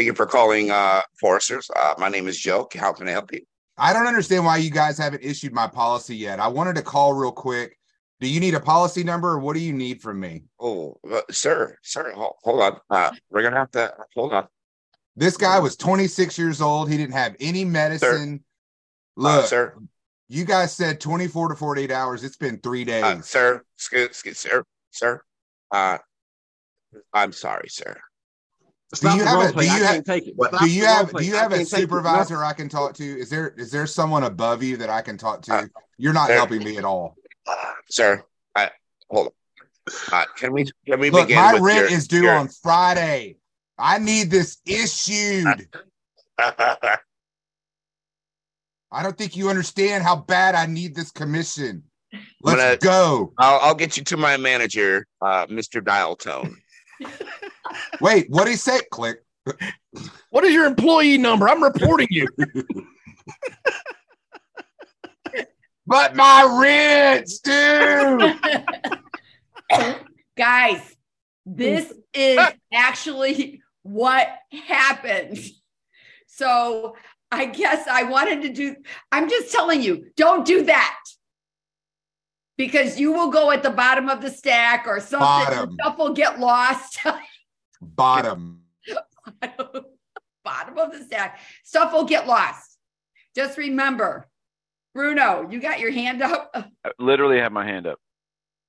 Thank 0.00 0.06
you 0.06 0.14
for 0.14 0.24
calling 0.24 0.70
uh, 0.70 1.02
Foresters. 1.20 1.70
Uh, 1.76 1.92
my 1.98 2.08
name 2.08 2.26
is 2.26 2.38
Joe. 2.38 2.66
How 2.74 2.90
can 2.90 3.06
I 3.06 3.10
help 3.10 3.34
you? 3.34 3.40
I 3.76 3.92
don't 3.92 4.06
understand 4.06 4.46
why 4.46 4.56
you 4.56 4.70
guys 4.70 4.96
haven't 4.96 5.22
issued 5.22 5.52
my 5.52 5.66
policy 5.66 6.16
yet. 6.16 6.40
I 6.40 6.48
wanted 6.48 6.76
to 6.76 6.82
call 6.82 7.12
real 7.12 7.32
quick. 7.32 7.76
Do 8.20 8.28
you 8.28 8.38
need 8.38 8.54
a 8.54 8.60
policy 8.60 9.02
number 9.02 9.30
or 9.30 9.38
what 9.38 9.54
do 9.54 9.60
you 9.60 9.72
need 9.72 10.02
from 10.02 10.20
me? 10.20 10.44
Oh, 10.60 10.98
uh, 11.10 11.22
sir, 11.30 11.78
sir, 11.82 12.12
hold, 12.12 12.34
hold 12.42 12.60
on. 12.60 12.80
Uh, 12.90 13.12
we're 13.30 13.40
going 13.40 13.54
to 13.54 13.58
have 13.58 13.70
to 13.72 13.94
hold 14.14 14.34
on. 14.34 14.46
This 15.16 15.38
guy 15.38 15.58
was 15.58 15.76
26 15.76 16.38
years 16.38 16.60
old. 16.60 16.90
He 16.90 16.98
didn't 16.98 17.14
have 17.14 17.34
any 17.40 17.64
medicine. 17.64 18.40
Sir. 19.18 19.26
Uh, 19.26 19.36
Look, 19.36 19.46
sir, 19.46 19.74
you 20.28 20.44
guys 20.44 20.72
said 20.72 21.00
24 21.00 21.48
to 21.48 21.54
48 21.56 21.90
hours. 21.90 22.22
It's 22.22 22.36
been 22.36 22.58
three 22.58 22.84
days. 22.84 23.04
Uh, 23.04 23.20
sir, 23.22 23.62
excuse, 23.76 24.06
excuse, 24.06 24.38
sir, 24.38 24.64
sir. 24.90 25.22
Uh, 25.70 25.98
I'm 27.12 27.32
sorry, 27.32 27.68
sir. 27.68 27.96
Do 29.00 29.14
you, 29.14 29.24
have 29.24 29.50
a, 29.50 29.52
do 29.52 29.64
you 29.64 29.84
have 29.84 30.04
do 30.04 30.70
you 30.70 30.84
have 30.84 31.12
do 31.12 31.24
you 31.24 31.34
have 31.34 31.52
a 31.52 31.64
supervisor 31.64 32.42
I 32.42 32.52
can 32.52 32.68
talk 32.68 32.94
to? 32.94 33.04
Is 33.04 33.30
there 33.30 33.54
is 33.56 33.70
there 33.70 33.86
someone 33.86 34.24
above 34.24 34.64
you 34.64 34.76
that 34.78 34.90
I 34.90 35.00
can 35.00 35.16
talk 35.16 35.42
to? 35.42 35.54
Uh, 35.54 35.66
You're 35.96 36.12
not 36.12 36.26
sir, 36.26 36.34
helping 36.34 36.64
me 36.64 36.76
at 36.76 36.84
all, 36.84 37.16
uh, 37.46 37.72
sir. 37.88 38.22
I, 38.54 38.70
hold 39.10 39.28
on. 39.28 39.32
Uh, 40.12 40.24
can 40.36 40.52
we 40.52 40.64
can 40.86 41.00
we 41.00 41.10
Look, 41.10 41.28
begin? 41.28 41.42
My 41.42 41.58
rent 41.58 41.90
your, 41.90 41.98
is 41.98 42.06
due 42.06 42.22
your... 42.24 42.34
on 42.34 42.48
Friday. 42.48 43.36
I 43.78 43.98
need 43.98 44.30
this 44.30 44.58
issued. 44.66 45.68
I 48.92 49.02
don't 49.02 49.16
think 49.16 49.36
you 49.36 49.48
understand 49.48 50.04
how 50.04 50.16
bad 50.16 50.54
I 50.54 50.66
need 50.66 50.94
this 50.94 51.10
commission. 51.10 51.84
Let's 52.42 52.60
gonna, 52.60 52.76
go. 52.76 53.32
I'll, 53.38 53.60
I'll, 53.60 53.74
get 53.74 53.96
you 53.96 54.04
to 54.04 54.16
my 54.16 54.36
manager, 54.36 55.06
uh, 55.22 55.46
Mr. 55.46 55.84
Dial 55.84 56.16
Tone. 56.16 56.56
Wait, 58.00 58.28
what 58.28 58.44
did 58.44 58.50
he 58.50 58.56
say? 58.56 58.80
Click. 58.90 59.18
What 60.30 60.44
is 60.44 60.52
your 60.52 60.66
employee 60.66 61.18
number? 61.18 61.48
I'm 61.48 61.62
reporting 61.62 62.08
you. 62.10 62.26
but 65.90 66.14
my 66.14 66.58
rents, 66.62 67.40
dude. 67.40 68.38
Guys, 70.38 70.96
this 71.44 71.92
is 72.14 72.38
actually 72.72 73.60
what 73.82 74.28
happened. 74.68 75.36
So 76.28 76.94
I 77.32 77.46
guess 77.46 77.88
I 77.88 78.04
wanted 78.04 78.42
to 78.42 78.50
do, 78.50 78.76
I'm 79.10 79.28
just 79.28 79.52
telling 79.52 79.82
you, 79.82 80.06
don't 80.16 80.46
do 80.46 80.62
that. 80.66 80.96
Because 82.56 83.00
you 83.00 83.12
will 83.12 83.32
go 83.32 83.50
at 83.50 83.64
the 83.64 83.70
bottom 83.70 84.08
of 84.08 84.20
the 84.20 84.30
stack 84.30 84.86
or 84.86 85.00
something. 85.00 85.18
Bottom. 85.18 85.72
Stuff 85.80 85.98
will 85.98 86.14
get 86.14 86.38
lost. 86.38 87.00
bottom. 87.82 88.60
bottom 90.44 90.78
of 90.78 90.92
the 90.92 91.02
stack. 91.04 91.40
Stuff 91.64 91.92
will 91.92 92.04
get 92.04 92.28
lost. 92.28 92.78
Just 93.34 93.58
remember, 93.58 94.29
Bruno, 94.94 95.48
you 95.50 95.60
got 95.60 95.80
your 95.80 95.92
hand 95.92 96.22
up. 96.22 96.50
I 96.84 96.90
literally 96.98 97.38
have 97.38 97.52
my 97.52 97.64
hand 97.64 97.86
up. 97.86 97.98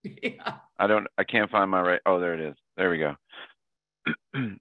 Yeah. 0.03 0.55
I 0.79 0.87
don't. 0.87 1.07
I 1.17 1.23
can't 1.23 1.51
find 1.51 1.69
my 1.69 1.81
right. 1.81 2.01
Oh, 2.05 2.19
there 2.19 2.33
it 2.33 2.39
is. 2.39 2.55
There 2.75 2.89
we 2.89 2.97
go. 2.97 3.15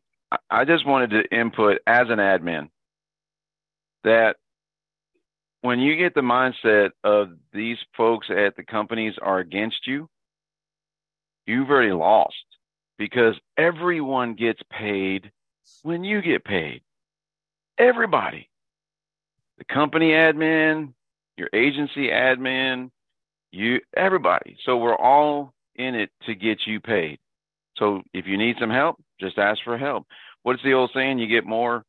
I 0.50 0.64
just 0.64 0.87
wanted 0.87 1.11
to 1.11 1.37
input 1.37 1.79
as 1.87 2.09
an 2.11 2.19
admin 2.19 2.69
that 4.05 4.37
when 5.62 5.79
you 5.81 5.97
get 5.97 6.14
the 6.14 6.21
mindset 6.21 6.90
of 7.05 7.31
these 7.52 7.79
folks 7.97 8.29
at 8.31 8.57
the 8.57 8.62
companies 8.62 9.14
are 9.21 9.38
against 9.38 9.87
you, 9.87 10.09
you've 11.47 11.71
already 11.71 11.93
lost 11.93 12.35
because 12.99 13.35
everyone 13.57 14.35
gets 14.35 14.61
paid 14.71 15.31
when 15.83 16.05
you 16.05 16.23
get 16.23 16.45
paid. 16.45 16.83
Everybody. 17.79 18.49
The 19.59 19.64
company 19.64 20.11
admin, 20.11 20.93
your 21.40 21.49
agency 21.54 22.09
admin, 22.09 22.90
you 23.50 23.80
everybody. 23.97 24.56
So 24.64 24.76
we're 24.76 24.97
all 24.97 25.54
in 25.75 25.94
it 25.97 26.11
to 26.26 26.35
get 26.35 26.66
you 26.66 26.78
paid. 26.78 27.18
So 27.76 28.02
if 28.12 28.26
you 28.26 28.37
need 28.37 28.56
some 28.61 28.70
help, 28.70 29.02
just 29.18 29.38
ask 29.38 29.59
for 29.64 29.78
help. 29.78 30.06
What's 30.42 30.62
the 30.62 30.75
old 30.75 30.90
saying? 30.94 31.18
You 31.18 31.26
get 31.26 31.47
more 31.47 31.85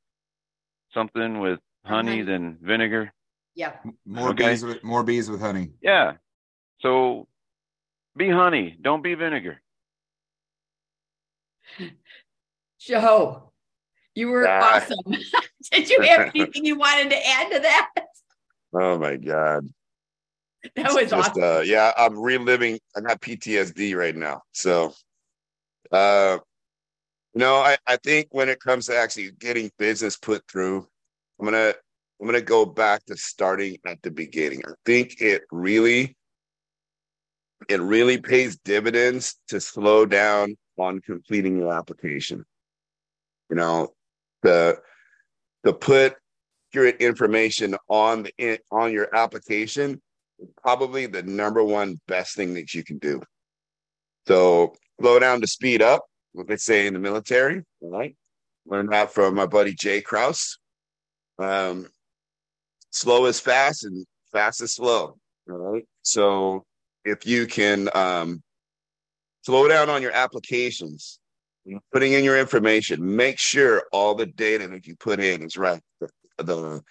something 0.94 1.40
with 1.40 1.60
honey 1.86 2.22
than 2.22 2.58
vinegar. 2.62 3.14
Yeah. 3.56 3.74
More 4.06 4.30
okay. 4.30 4.50
bees 4.50 4.64
with 4.64 4.84
more 4.84 5.04
bees 5.04 5.30
with 5.30 5.42
honey. 5.42 5.72
Yeah. 5.82 6.14
So 6.80 7.28
be 8.16 8.30
honey, 8.30 8.78
don't 8.82 9.04
be 9.04 9.14
vinegar. 9.16 9.62
Joe, 12.80 13.52
you 14.16 14.30
were 14.30 14.48
awesome. 14.48 14.98
Did 15.72 15.90
you 15.90 16.02
have 16.02 16.32
anything 16.34 16.66
you 16.66 16.78
wanted 16.78 17.10
to 17.12 17.28
add 17.28 17.52
to 17.52 17.60
that? 17.60 17.90
Oh 18.74 18.98
my 18.98 19.18
God. 19.18 19.68
That 20.76 20.94
was 20.94 21.10
just, 21.10 21.14
awesome. 21.14 21.42
Uh, 21.42 21.62
yeah, 21.62 21.92
I'm 21.98 22.20
reliving. 22.20 22.80
I 22.96 23.02
got 23.02 23.20
PTSD 23.20 23.96
right 23.96 24.16
now. 24.16 24.44
So, 24.52 24.94
uh, 25.92 26.38
you 27.34 27.40
know, 27.40 27.56
I, 27.56 27.78
I 27.88 27.98
think 27.98 28.28
when 28.30 28.48
it 28.48 28.60
comes 28.60 28.86
to 28.86 28.96
actually 28.96 29.32
getting 29.32 29.72
business 29.80 30.18
put 30.18 30.44
through, 30.48 30.88
I'm 31.40 31.46
gonna 31.46 31.74
I'm 32.20 32.28
gonna 32.28 32.42
go 32.42 32.64
back 32.64 33.04
to 33.06 33.18
starting 33.18 33.78
at 33.88 34.04
the 34.04 34.12
beginning. 34.12 34.62
I 34.68 34.74
think 34.86 35.20
it 35.20 35.42
really 35.52 36.16
it 37.68 37.82
really 37.82 38.20
pays 38.20 38.58
dividends 38.58 39.40
to 39.48 39.60
slow 39.60 40.06
down 40.06 40.56
on 40.78 41.02
completing 41.02 41.58
your 41.58 41.74
application. 41.74 42.46
You 43.50 43.56
know, 43.56 43.94
the 44.44 44.80
to 45.66 45.74
put 45.74 46.16
accurate 46.72 47.02
information 47.02 47.76
on 47.90 48.24
the 48.24 48.60
on 48.72 48.94
your 48.94 49.14
application 49.14 50.02
is 50.40 50.48
probably 50.62 51.06
the 51.06 51.22
number 51.24 51.64
one 51.64 52.00
best 52.08 52.36
thing 52.36 52.54
that 52.54 52.74
you 52.74 52.84
can 52.84 52.98
do. 52.98 53.22
So 54.26 54.74
slow 55.00 55.20
down 55.20 55.42
to 55.42 55.48
speed 55.48 55.82
up, 55.82 56.06
what 56.32 56.48
they 56.48 56.56
say 56.56 56.88
in 56.88 56.94
the 56.94 57.00
military. 57.00 57.64
Right. 57.82 58.16
Learned 58.66 58.94
that 58.94 59.12
from 59.12 59.36
my 59.36 59.46
buddy 59.46 59.74
Jay 59.74 60.02
Kraus. 60.02 60.60
Um, 61.40 61.88
slow 62.92 63.26
is 63.26 63.40
fast 63.40 63.84
and 63.84 64.06
fast 64.32 64.62
is 64.62 64.76
slow. 64.76 65.18
Right. 65.48 65.84
So 66.04 66.64
if 67.04 67.28
you 67.28 67.48
can 67.48 67.90
um, 67.94 68.42
slow 69.42 69.68
down 69.68 69.90
on 69.90 70.02
your 70.02 70.14
applications, 70.14 71.20
putting 71.92 72.14
in 72.14 72.24
your 72.24 72.40
information, 72.40 73.16
make 73.16 73.40
sure 73.40 73.84
all 73.92 74.16
the 74.16 74.28
data 74.28 74.70
that 74.70 74.88
you 74.88 74.96
put 74.96 75.20
in 75.20 75.42
is 75.42 75.58
right. 75.58 75.82
The 76.44 76.82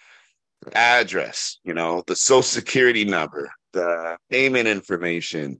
address, 0.73 1.59
you 1.63 1.73
know, 1.73 2.03
the 2.07 2.15
social 2.15 2.43
security 2.43 3.05
number, 3.05 3.51
the 3.73 4.17
payment 4.29 4.67
information, 4.67 5.59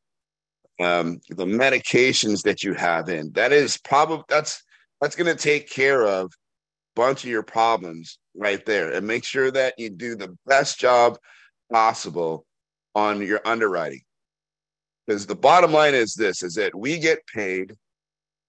um, 0.79 1.19
the 1.29 1.45
medications 1.45 2.43
that 2.43 2.63
you 2.63 2.74
have 2.74 3.10
in. 3.10 3.31
That 3.31 3.51
is 3.51 3.77
probably 3.77 4.24
that's 4.27 4.63
that's 5.00 5.15
going 5.15 5.36
to 5.36 5.41
take 5.41 5.69
care 5.69 6.05
of 6.05 6.25
a 6.25 6.29
bunch 6.95 7.24
of 7.24 7.29
your 7.29 7.43
problems 7.43 8.19
right 8.36 8.65
there, 8.65 8.91
and 8.91 9.05
make 9.05 9.24
sure 9.24 9.51
that 9.51 9.74
you 9.77 9.89
do 9.89 10.15
the 10.15 10.36
best 10.45 10.79
job 10.79 11.17
possible 11.71 12.45
on 12.95 13.21
your 13.21 13.41
underwriting. 13.45 14.01
Because 15.07 15.25
the 15.25 15.36
bottom 15.36 15.71
line 15.71 15.95
is 15.95 16.13
this: 16.13 16.43
is 16.43 16.55
that 16.55 16.75
we 16.75 17.00
get 17.00 17.25
paid 17.27 17.69
to 17.69 17.75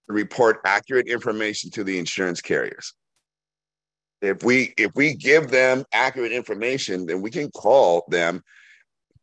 report 0.08 0.60
accurate 0.64 1.08
information 1.08 1.70
to 1.70 1.84
the 1.84 1.98
insurance 1.98 2.40
carriers 2.40 2.94
if 4.22 4.44
we 4.44 4.72
if 4.78 4.92
we 4.94 5.14
give 5.14 5.50
them 5.50 5.84
accurate 5.92 6.32
information 6.32 7.06
then 7.06 7.20
we 7.20 7.30
can 7.30 7.50
call 7.50 8.04
them 8.08 8.42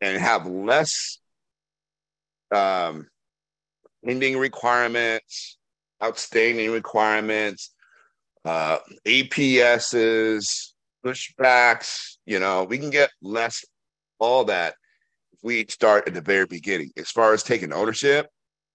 and 0.01 0.21
have 0.21 0.45
less 0.45 1.19
um 2.53 3.07
pending 4.05 4.37
requirements 4.37 5.57
outstanding 6.03 6.71
requirements 6.71 7.73
uh 8.45 8.77
aps's 9.05 10.75
pushbacks 11.05 12.17
you 12.25 12.39
know 12.39 12.65
we 12.65 12.77
can 12.77 12.89
get 12.89 13.09
less 13.21 13.63
all 14.19 14.43
that 14.45 14.75
if 15.31 15.39
we 15.41 15.65
start 15.67 16.07
at 16.07 16.13
the 16.13 16.21
very 16.21 16.45
beginning. 16.45 16.91
As 16.97 17.09
far 17.09 17.33
as 17.33 17.41
taking 17.41 17.71
ownership 17.71 18.27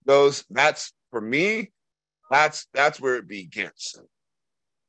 goes 0.07 0.45
that's 0.51 0.93
for 1.11 1.21
me 1.21 1.71
that's 2.31 2.67
that's 2.75 3.01
where 3.01 3.17
it 3.17 3.29
begins 3.29 3.97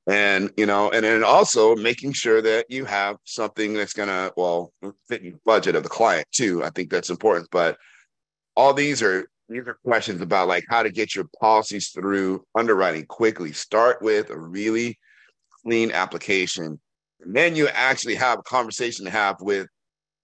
and 0.07 0.51
you 0.55 0.65
know 0.65 0.89
and 0.91 1.03
then 1.03 1.23
also 1.23 1.75
making 1.75 2.13
sure 2.13 2.41
that 2.41 2.65
you 2.69 2.85
have 2.85 3.17
something 3.23 3.73
that's 3.73 3.93
going 3.93 4.09
to 4.09 4.31
well 4.37 4.71
fit 5.07 5.23
the 5.23 5.33
budget 5.45 5.75
of 5.75 5.83
the 5.83 5.89
client 5.89 6.27
too 6.31 6.63
i 6.63 6.69
think 6.69 6.89
that's 6.89 7.09
important. 7.09 7.47
But 7.51 7.77
all 8.55 8.73
these 8.73 9.01
are 9.01 9.27
these 9.49 9.67
are 9.67 9.77
questions 9.85 10.21
about 10.21 10.47
like 10.47 10.65
how 10.69 10.83
to 10.83 10.89
get 10.89 11.13
your 11.13 11.25
policies 11.39 11.89
through 11.89 12.43
underwriting 12.55 13.05
quickly. 13.05 13.51
Start 13.51 14.01
with 14.01 14.29
a 14.29 14.37
really 14.37 14.97
clean 15.63 15.91
application. 15.91 16.79
And 17.21 17.35
then 17.35 17.55
you 17.55 17.67
actually 17.67 18.15
have 18.15 18.39
a 18.39 18.43
conversation 18.43 19.05
to 19.05 19.11
have 19.11 19.37
with 19.41 19.67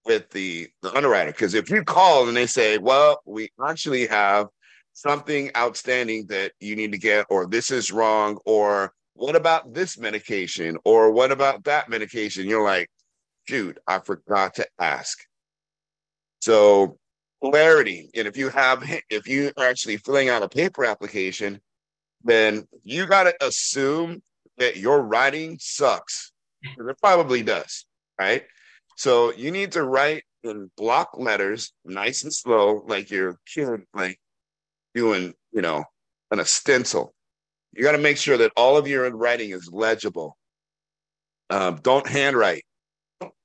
with 0.05 0.29
the 0.31 0.69
the 0.81 0.95
underwriter. 0.95 1.31
Because 1.31 1.53
if 1.53 1.69
you 1.69 1.83
call 1.83 2.27
and 2.27 2.35
they 2.35 2.47
say 2.47 2.77
well 2.77 3.21
we 3.25 3.50
actually 3.63 4.07
have 4.07 4.47
something 4.93 5.51
outstanding 5.55 6.25
that 6.27 6.51
you 6.59 6.75
need 6.75 6.91
to 6.91 6.97
get 6.97 7.25
or 7.29 7.45
this 7.45 7.71
is 7.71 7.91
wrong 7.91 8.38
or 8.45 8.91
what 9.13 9.36
about 9.36 9.74
this 9.74 9.98
medication? 9.98 10.77
Or 10.86 11.12
what 11.12 11.32
about 11.32 11.63
that 11.65 11.89
medication? 11.89 12.48
You're 12.48 12.63
like, 12.63 12.89
dude, 13.48 13.80
I 13.88 14.00
forgot 14.00 14.56
to 14.56 14.68
ask. 14.80 15.20
So 16.41 16.98
clarity. 17.44 18.10
And 18.15 18.27
if 18.27 18.38
you 18.38 18.50
have, 18.50 18.84
if 19.10 19.27
you 19.27 19.51
are 19.58 19.65
actually 19.65 19.98
filling 19.98 20.30
out 20.30 20.44
a 20.44 20.50
paper 20.50 20.86
application, 20.86 21.60
then 22.24 22.65
you 22.84 23.06
got 23.08 23.24
to 23.24 23.46
assume 23.46 24.22
that 24.58 24.77
your 24.77 25.01
writing 25.01 25.58
sucks. 25.60 26.32
it 26.63 26.98
probably 27.01 27.41
does, 27.41 27.86
right? 28.20 28.44
So 28.98 29.34
you 29.34 29.51
need 29.51 29.72
to 29.74 29.84
write 29.84 30.24
in 30.44 30.70
block 30.77 31.18
letters, 31.18 31.74
nice 31.86 32.24
and 32.24 32.34
slow, 32.34 32.84
like 32.88 33.10
you're 33.10 33.39
like 33.94 34.20
doing, 34.94 35.34
you 35.51 35.62
know, 35.62 35.84
an 36.30 36.39
a 36.39 36.46
stencil 36.46 37.13
you 37.73 37.83
got 37.83 37.93
to 37.93 37.97
make 37.97 38.17
sure 38.17 38.37
that 38.37 38.51
all 38.57 38.77
of 38.77 38.87
your 38.87 39.09
writing 39.15 39.51
is 39.51 39.69
legible. 39.71 40.37
Um, 41.49 41.79
don't 41.83 42.07
handwrite. 42.07 42.63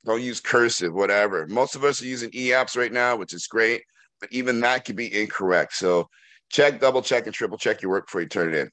Don't 0.04 0.22
use 0.22 0.40
cursive, 0.40 0.92
whatever. 0.92 1.46
Most 1.48 1.74
of 1.74 1.84
us 1.84 2.00
are 2.00 2.06
using 2.06 2.30
e-apps 2.32 2.76
right 2.76 2.92
now, 2.92 3.16
which 3.16 3.34
is 3.34 3.46
great, 3.46 3.82
but 4.20 4.32
even 4.32 4.60
that 4.60 4.84
could 4.84 4.96
be 4.96 5.20
incorrect. 5.20 5.74
So 5.74 6.08
check, 6.50 6.80
double 6.80 7.02
check, 7.02 7.26
and 7.26 7.34
triple 7.34 7.58
check 7.58 7.82
your 7.82 7.90
work 7.90 8.06
before 8.06 8.20
you 8.20 8.28
turn 8.28 8.54
it 8.54 8.58
in. 8.58 8.70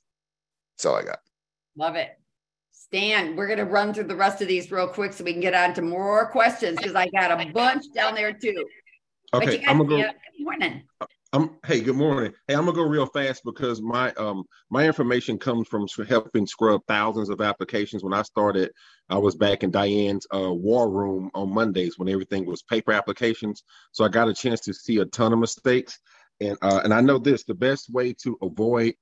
That's 0.77 0.85
all 0.85 0.95
I 0.95 1.03
got. 1.03 1.19
Love 1.75 1.95
it. 1.95 2.09
Stan, 2.71 3.35
we're 3.35 3.47
going 3.47 3.57
to 3.57 3.65
run 3.65 3.93
through 3.93 4.03
the 4.03 4.15
rest 4.15 4.41
of 4.43 4.47
these 4.47 4.71
real 4.71 4.87
quick 4.87 5.13
so 5.13 5.23
we 5.23 5.31
can 5.31 5.41
get 5.41 5.55
on 5.55 5.73
to 5.73 5.81
more 5.81 6.29
questions 6.29 6.77
because 6.77 6.93
I 6.93 7.07
got 7.09 7.31
a 7.31 7.51
bunch 7.51 7.85
down 7.95 8.13
there 8.13 8.33
too. 8.33 8.65
Okay, 9.33 9.63
I'm 9.65 9.79
gonna 9.79 9.89
go. 9.89 9.97
Good 9.97 10.13
morning. 10.37 10.83
I'm 11.33 11.49
hey, 11.65 11.81
good 11.81 11.95
morning. 11.95 12.31
Hey, 12.47 12.53
I'm 12.53 12.65
gonna 12.65 12.73
go 12.73 12.83
real 12.83 13.07
fast 13.07 13.41
because 13.43 13.81
my 13.81 14.13
um 14.13 14.43
my 14.69 14.85
information 14.85 15.39
comes 15.39 15.67
from 15.67 15.87
helping 16.07 16.45
scrub 16.45 16.81
thousands 16.87 17.29
of 17.29 17.41
applications. 17.41 18.03
When 18.03 18.13
I 18.13 18.21
started, 18.21 18.69
I 19.09 19.17
was 19.17 19.35
back 19.35 19.63
in 19.63 19.71
Diane's 19.71 20.27
uh, 20.31 20.53
war 20.53 20.91
room 20.91 21.31
on 21.33 21.51
Mondays 21.51 21.97
when 21.97 22.07
everything 22.07 22.45
was 22.45 22.61
paper 22.61 22.91
applications. 22.91 23.63
So 23.93 24.05
I 24.05 24.09
got 24.09 24.29
a 24.29 24.33
chance 24.35 24.61
to 24.61 24.75
see 24.75 24.99
a 24.99 25.05
ton 25.05 25.33
of 25.33 25.39
mistakes, 25.39 25.99
and 26.39 26.55
uh, 26.61 26.81
and 26.83 26.93
I 26.93 27.01
know 27.01 27.17
this: 27.17 27.43
the 27.45 27.55
best 27.55 27.89
way 27.91 28.13
to 28.21 28.37
avoid 28.43 28.93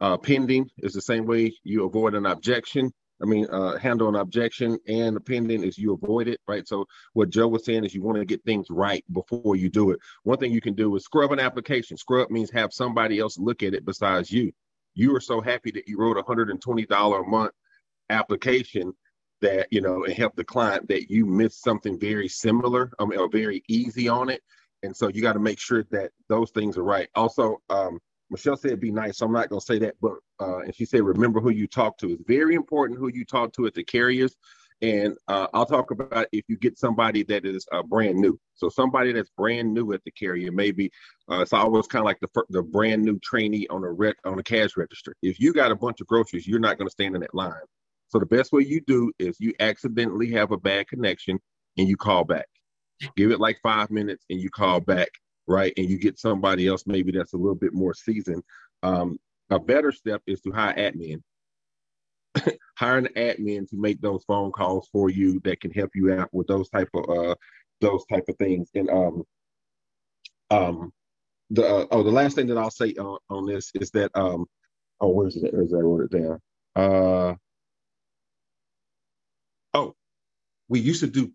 uh, 0.00 0.16
pending 0.16 0.70
is 0.78 0.92
the 0.92 1.02
same 1.02 1.26
way 1.26 1.58
you 1.64 1.84
avoid 1.86 2.14
an 2.14 2.24
objection. 2.24 2.92
I 3.22 3.26
mean, 3.26 3.46
uh, 3.50 3.76
handle 3.76 4.08
an 4.08 4.16
objection 4.16 4.78
and 4.88 5.24
pending 5.24 5.62
is 5.62 5.76
you 5.76 5.92
avoid 5.92 6.28
it, 6.28 6.40
right? 6.48 6.66
So 6.66 6.86
what 7.12 7.30
Joe 7.30 7.48
was 7.48 7.64
saying 7.64 7.84
is 7.84 7.94
you 7.94 8.02
want 8.02 8.18
to 8.18 8.24
get 8.24 8.42
things 8.44 8.66
right 8.70 9.04
before 9.12 9.56
you 9.56 9.68
do 9.68 9.90
it. 9.90 10.00
One 10.22 10.38
thing 10.38 10.52
you 10.52 10.60
can 10.60 10.74
do 10.74 10.94
is 10.96 11.04
scrub 11.04 11.32
an 11.32 11.40
application. 11.40 11.96
Scrub 11.96 12.30
means 12.30 12.50
have 12.50 12.72
somebody 12.72 13.18
else 13.18 13.38
look 13.38 13.62
at 13.62 13.74
it 13.74 13.84
besides 13.84 14.30
you. 14.30 14.52
You 14.94 15.14
are 15.14 15.20
so 15.20 15.40
happy 15.40 15.70
that 15.72 15.86
you 15.86 15.98
wrote 15.98 16.16
a 16.16 16.22
hundred 16.22 16.50
and 16.50 16.60
twenty 16.60 16.86
dollar 16.86 17.20
a 17.20 17.26
month 17.26 17.52
application 18.08 18.92
that 19.40 19.68
you 19.70 19.80
know 19.80 20.04
and 20.04 20.12
help 20.12 20.34
the 20.36 20.44
client 20.44 20.88
that 20.88 21.10
you 21.10 21.24
missed 21.24 21.62
something 21.62 21.98
very 21.98 22.28
similar 22.28 22.92
um, 22.98 23.12
or 23.16 23.28
very 23.28 23.62
easy 23.68 24.08
on 24.08 24.28
it, 24.28 24.42
and 24.82 24.94
so 24.96 25.08
you 25.08 25.22
got 25.22 25.34
to 25.34 25.38
make 25.38 25.58
sure 25.58 25.84
that 25.90 26.10
those 26.28 26.50
things 26.50 26.76
are 26.76 26.84
right. 26.84 27.08
Also, 27.14 27.58
um, 27.70 27.98
Michelle 28.30 28.56
said 28.56 28.80
be 28.80 28.92
nice. 28.92 29.18
So 29.18 29.26
I'm 29.26 29.32
not 29.32 29.48
going 29.48 29.60
to 29.60 29.66
say 29.66 29.78
that, 29.80 29.96
but 30.00 30.14
uh, 30.40 30.60
and 30.60 30.74
she 30.74 30.84
said 30.84 31.02
remember 31.02 31.40
who 31.40 31.50
you 31.50 31.66
talk 31.66 31.98
to. 31.98 32.12
It's 32.12 32.22
very 32.26 32.54
important 32.54 32.98
who 32.98 33.08
you 33.08 33.24
talk 33.24 33.52
to 33.54 33.66
at 33.66 33.74
the 33.74 33.84
carriers. 33.84 34.36
And 34.82 35.14
uh, 35.28 35.46
I'll 35.52 35.66
talk 35.66 35.90
about 35.90 36.26
if 36.32 36.44
you 36.48 36.56
get 36.56 36.78
somebody 36.78 37.22
that 37.24 37.44
is 37.44 37.66
uh, 37.70 37.82
brand 37.82 38.16
new. 38.16 38.40
So 38.54 38.70
somebody 38.70 39.12
that's 39.12 39.28
brand 39.36 39.74
new 39.74 39.92
at 39.92 40.02
the 40.04 40.10
carrier, 40.10 40.50
maybe 40.52 40.90
uh, 41.30 41.40
it's 41.40 41.52
always 41.52 41.86
kind 41.86 42.00
of 42.00 42.06
like 42.06 42.20
the 42.20 42.44
the 42.48 42.62
brand 42.62 43.04
new 43.04 43.18
trainee 43.18 43.66
on 43.68 43.84
a 43.84 43.90
rec- 43.90 44.16
on 44.24 44.38
a 44.38 44.42
cash 44.42 44.76
register. 44.78 45.14
If 45.22 45.38
you 45.38 45.52
got 45.52 45.70
a 45.70 45.76
bunch 45.76 46.00
of 46.00 46.06
groceries, 46.06 46.46
you're 46.46 46.60
not 46.60 46.78
going 46.78 46.88
to 46.88 46.92
stand 46.92 47.14
in 47.14 47.20
that 47.20 47.34
line. 47.34 47.52
So 48.08 48.18
the 48.18 48.26
best 48.26 48.52
way 48.52 48.62
you 48.62 48.80
do 48.86 49.12
is 49.18 49.36
you 49.38 49.52
accidentally 49.60 50.30
have 50.32 50.50
a 50.50 50.56
bad 50.56 50.88
connection 50.88 51.38
and 51.76 51.86
you 51.86 51.96
call 51.96 52.24
back. 52.24 52.46
Give 53.16 53.30
it 53.30 53.40
like 53.40 53.58
five 53.62 53.90
minutes 53.90 54.24
and 54.30 54.40
you 54.40 54.50
call 54.50 54.80
back 54.80 55.10
right? 55.46 55.72
And 55.76 55.88
you 55.88 55.98
get 55.98 56.18
somebody 56.18 56.66
else 56.66 56.84
maybe 56.86 57.12
that's 57.12 57.32
a 57.32 57.38
little 57.38 57.54
bit 57.54 57.74
more 57.74 57.94
seasoned. 57.94 58.42
Um, 58.82 59.18
a 59.50 59.58
better 59.58 59.92
step 59.92 60.22
is 60.26 60.40
to 60.42 60.52
hire 60.52 60.74
admin. 60.74 61.22
hire 62.78 62.98
an 62.98 63.08
admin 63.16 63.68
to 63.68 63.76
make 63.76 64.00
those 64.00 64.24
phone 64.24 64.52
calls 64.52 64.88
for 64.92 65.10
you 65.10 65.40
that 65.44 65.60
can 65.60 65.72
help 65.72 65.90
you 65.94 66.12
out 66.12 66.28
with 66.32 66.46
those 66.46 66.68
type 66.68 66.88
of 66.94 67.10
uh 67.10 67.34
those 67.80 68.04
type 68.06 68.24
of 68.28 68.36
things. 68.36 68.70
And 68.74 68.88
um 68.90 69.24
um 70.50 70.92
the 71.50 71.66
uh, 71.66 71.86
oh 71.90 72.02
the 72.02 72.10
last 72.10 72.36
thing 72.36 72.46
that 72.46 72.58
I'll 72.58 72.70
say 72.70 72.94
on, 72.94 73.18
on 73.28 73.46
this 73.46 73.70
is 73.74 73.90
that 73.90 74.10
um 74.14 74.46
oh 75.00 75.08
where's 75.08 75.36
it 75.36 75.52
where's 75.52 75.70
that 75.70 75.82
wrote 75.82 76.10
it 76.12 76.22
down 76.22 76.40
uh 76.76 77.34
oh 79.74 79.94
we 80.68 80.80
used 80.80 81.00
to 81.00 81.08
do 81.08 81.32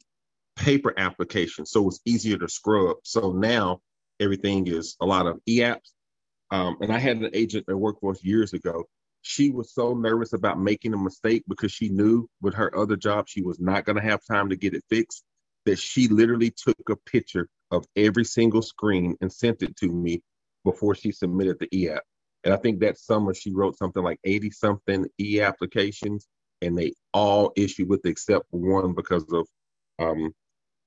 paper 0.55 0.93
applications 0.97 1.71
so 1.71 1.87
it's 1.87 1.99
easier 2.05 2.37
to 2.37 2.47
scrub 2.47 2.97
so 3.03 3.33
now 3.33 3.81
everything 4.19 4.67
is 4.67 4.95
a 5.01 5.05
lot 5.05 5.27
of 5.27 5.39
e-apps. 5.47 5.91
Um, 6.51 6.77
and 6.81 6.91
I 6.91 6.99
had 6.99 7.17
an 7.17 7.31
agent 7.33 7.65
for 7.67 8.11
us 8.11 8.23
years 8.23 8.53
ago. 8.53 8.85
She 9.21 9.49
was 9.49 9.73
so 9.73 9.93
nervous 9.93 10.33
about 10.33 10.59
making 10.59 10.93
a 10.93 10.97
mistake 10.97 11.43
because 11.47 11.71
she 11.71 11.89
knew 11.89 12.29
with 12.41 12.53
her 12.53 12.75
other 12.77 12.95
job 12.95 13.27
she 13.27 13.41
was 13.41 13.59
not 13.59 13.85
going 13.85 13.95
to 13.95 14.01
have 14.01 14.19
time 14.29 14.49
to 14.49 14.55
get 14.55 14.75
it 14.75 14.83
fixed. 14.89 15.23
That 15.65 15.79
she 15.79 16.07
literally 16.07 16.51
took 16.51 16.77
a 16.89 16.95
picture 16.95 17.49
of 17.71 17.85
every 17.95 18.23
single 18.23 18.61
screen 18.61 19.15
and 19.21 19.33
sent 19.33 19.63
it 19.63 19.75
to 19.77 19.87
me 19.87 20.21
before 20.63 20.93
she 20.93 21.11
submitted 21.11 21.57
the 21.59 21.67
e-app. 21.75 22.03
And 22.43 22.53
I 22.53 22.57
think 22.57 22.79
that 22.79 22.99
summer 22.99 23.33
she 23.33 23.51
wrote 23.51 23.77
something 23.77 24.03
like 24.03 24.19
80 24.23 24.51
something 24.51 25.07
e 25.19 25.41
applications, 25.41 26.27
and 26.61 26.77
they 26.77 26.93
all 27.13 27.51
issued 27.55 27.89
with 27.89 28.05
except 28.05 28.45
one 28.51 28.93
because 28.93 29.25
of 29.33 29.47
um, 29.97 30.31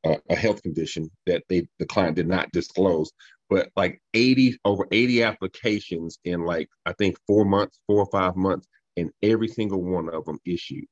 a, 0.05 0.19
a 0.31 0.37
health 0.37 0.63
condition 0.63 1.11
that 1.27 1.43
they 1.49 1.67
the 1.79 1.87
client 1.87 2.17
did 2.17 2.29
not 2.29 2.53
disclose. 2.53 3.13
But 3.51 3.71
like 3.77 4.01
80 4.13 4.59
over 4.65 4.87
80 4.93 5.23
applications 5.23 6.19
in 6.25 6.45
like 6.45 6.69
i 6.85 6.93
think 6.93 7.17
four 7.27 7.47
months 7.47 7.81
four 7.87 8.01
or 8.01 8.11
five 8.13 8.37
months 8.37 8.69
and 8.99 9.11
every 9.23 9.49
single 9.49 9.83
one 9.83 10.09
of 10.13 10.25
them 10.25 10.39
issued. 10.45 10.85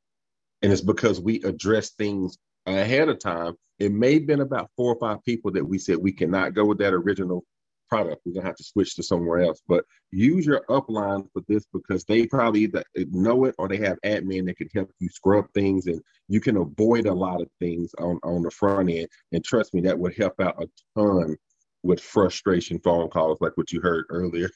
And 0.62 0.72
it's 0.72 0.80
because 0.80 1.20
we 1.20 1.42
address 1.42 1.90
things 1.90 2.38
ahead 2.64 3.08
of 3.08 3.18
time. 3.18 3.54
It 3.78 3.92
may 3.92 4.14
have 4.14 4.26
been 4.26 4.40
about 4.40 4.70
four 4.76 4.94
or 4.94 4.98
five 4.98 5.22
people 5.24 5.52
that 5.52 5.64
we 5.64 5.78
said 5.78 5.98
we 5.98 6.12
cannot 6.12 6.54
go 6.54 6.64
with 6.64 6.78
that 6.78 6.94
original 6.94 7.44
product. 7.88 8.22
We're 8.24 8.34
gonna 8.34 8.46
have 8.46 8.56
to 8.56 8.64
switch 8.64 8.94
to 8.96 9.02
somewhere 9.02 9.40
else. 9.40 9.60
But 9.68 9.84
use 10.10 10.46
your 10.46 10.62
upline 10.68 11.28
for 11.32 11.42
this 11.48 11.64
because 11.72 12.04
they 12.04 12.26
probably 12.26 12.62
either 12.62 12.84
know 13.10 13.44
it 13.44 13.54
or 13.58 13.68
they 13.68 13.78
have 13.78 13.98
admin 14.04 14.46
that 14.46 14.56
can 14.56 14.68
help 14.74 14.90
you 14.98 15.08
scrub 15.08 15.46
things 15.54 15.86
and 15.86 16.00
you 16.28 16.40
can 16.40 16.56
avoid 16.56 17.06
a 17.06 17.14
lot 17.14 17.40
of 17.40 17.48
things 17.60 17.92
on, 17.98 18.18
on 18.22 18.42
the 18.42 18.50
front 18.50 18.90
end. 18.90 19.08
And 19.32 19.44
trust 19.44 19.74
me, 19.74 19.80
that 19.82 19.98
would 19.98 20.16
help 20.16 20.40
out 20.40 20.62
a 20.62 20.68
ton 20.98 21.36
with 21.82 22.00
frustration 22.00 22.80
phone 22.80 23.08
calls 23.08 23.38
like 23.40 23.56
what 23.56 23.72
you 23.72 23.80
heard 23.80 24.06
earlier. 24.10 24.50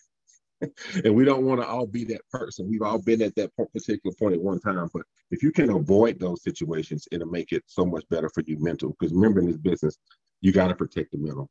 and 1.05 1.15
we 1.15 1.25
don't 1.25 1.45
want 1.45 1.61
to 1.61 1.67
all 1.67 1.87
be 1.87 2.05
that 2.05 2.21
person. 2.31 2.69
We've 2.69 2.83
all 2.83 2.99
been 2.99 3.23
at 3.23 3.35
that 3.37 3.51
particular 3.73 4.15
point 4.19 4.35
at 4.35 4.43
one 4.43 4.61
time. 4.61 4.89
But 4.93 5.03
if 5.31 5.43
you 5.43 5.53
can 5.53 5.71
avoid 5.71 6.19
those 6.19 6.43
situations, 6.43 7.07
it'll 7.11 7.29
make 7.29 7.53
it 7.53 7.63
so 7.67 7.87
much 7.87 8.05
better 8.11 8.29
for 8.29 8.43
you 8.47 8.59
mental. 8.61 8.95
Because 8.99 9.15
remember 9.15 9.41
in 9.41 9.47
this 9.47 9.57
business, 9.57 9.97
you 10.41 10.53
got 10.53 10.69
to 10.69 10.75
protect 10.75 11.13
the 11.13 11.19
mental. 11.19 11.49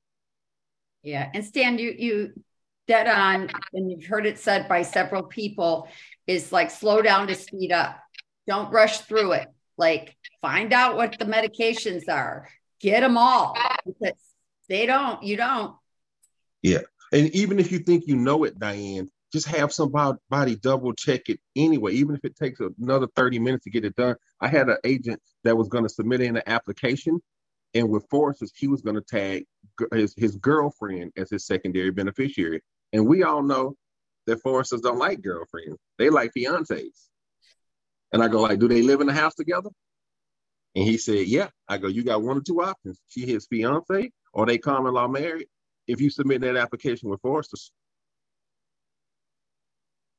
Yeah. 1.03 1.29
And 1.33 1.45
Stan, 1.45 1.77
you 1.77 1.93
you 1.97 2.33
dead 2.87 3.07
on, 3.07 3.49
and 3.73 3.91
you've 3.91 4.05
heard 4.05 4.25
it 4.25 4.39
said 4.39 4.67
by 4.67 4.81
several 4.81 5.23
people, 5.23 5.87
is 6.27 6.51
like 6.51 6.71
slow 6.71 7.01
down 7.01 7.27
to 7.27 7.35
speed 7.35 7.71
up. 7.71 7.99
Don't 8.47 8.71
rush 8.71 9.01
through 9.01 9.33
it. 9.33 9.47
Like 9.77 10.17
find 10.41 10.73
out 10.73 10.95
what 10.95 11.17
the 11.17 11.25
medications 11.25 12.09
are. 12.09 12.49
Get 12.79 13.01
them 13.01 13.17
all 13.17 13.57
because 13.85 14.17
they 14.67 14.85
don't, 14.85 15.21
you 15.23 15.37
don't. 15.37 15.75
Yeah. 16.61 16.81
And 17.11 17.29
even 17.35 17.59
if 17.59 17.71
you 17.71 17.79
think 17.79 18.05
you 18.07 18.15
know 18.15 18.43
it, 18.43 18.59
Diane, 18.59 19.09
just 19.31 19.47
have 19.47 19.71
somebody 19.71 20.55
double 20.61 20.93
check 20.93 21.29
it 21.29 21.39
anyway, 21.55 21.93
even 21.93 22.15
if 22.15 22.23
it 22.23 22.35
takes 22.35 22.59
another 22.79 23.07
30 23.15 23.39
minutes 23.39 23.63
to 23.65 23.69
get 23.69 23.85
it 23.85 23.95
done. 23.95 24.15
I 24.41 24.47
had 24.47 24.69
an 24.69 24.77
agent 24.83 25.21
that 25.43 25.57
was 25.57 25.69
going 25.69 25.83
to 25.83 25.89
submit 25.89 26.21
in 26.21 26.37
an 26.37 26.43
application 26.47 27.19
and 27.73 27.89
with 27.89 28.07
Foresters, 28.09 28.51
he 28.55 28.67
was 28.67 28.81
going 28.81 28.95
to 28.95 29.01
tag 29.01 29.45
his, 29.91 30.13
his 30.17 30.35
girlfriend 30.37 31.11
as 31.17 31.29
his 31.29 31.45
secondary 31.45 31.91
beneficiary. 31.91 32.61
And 32.93 33.07
we 33.07 33.23
all 33.23 33.43
know 33.43 33.75
that 34.27 34.41
Foresters 34.41 34.81
don't 34.81 34.97
like 34.97 35.21
girlfriends. 35.21 35.77
They 35.97 36.09
like 36.09 36.31
fiancés. 36.37 37.07
And 38.11 38.23
I 38.23 38.27
go, 38.27 38.41
like, 38.41 38.59
do 38.59 38.67
they 38.67 38.81
live 38.81 39.01
in 39.01 39.07
the 39.07 39.13
house 39.13 39.35
together? 39.35 39.69
And 40.75 40.83
he 40.83 40.97
said, 40.97 41.27
yeah. 41.27 41.49
I 41.67 41.77
go, 41.77 41.87
you 41.87 42.03
got 42.03 42.21
one 42.21 42.37
or 42.37 42.41
two 42.41 42.61
options. 42.61 42.99
She 43.07 43.25
his 43.25 43.47
fiance 43.47 44.11
or 44.33 44.45
they 44.45 44.57
common 44.57 44.93
law 44.93 45.07
married 45.07 45.47
if 45.87 45.99
you 46.01 46.09
submit 46.09 46.41
that 46.41 46.55
application 46.55 47.09
with 47.09 47.21
Foresters. 47.21 47.71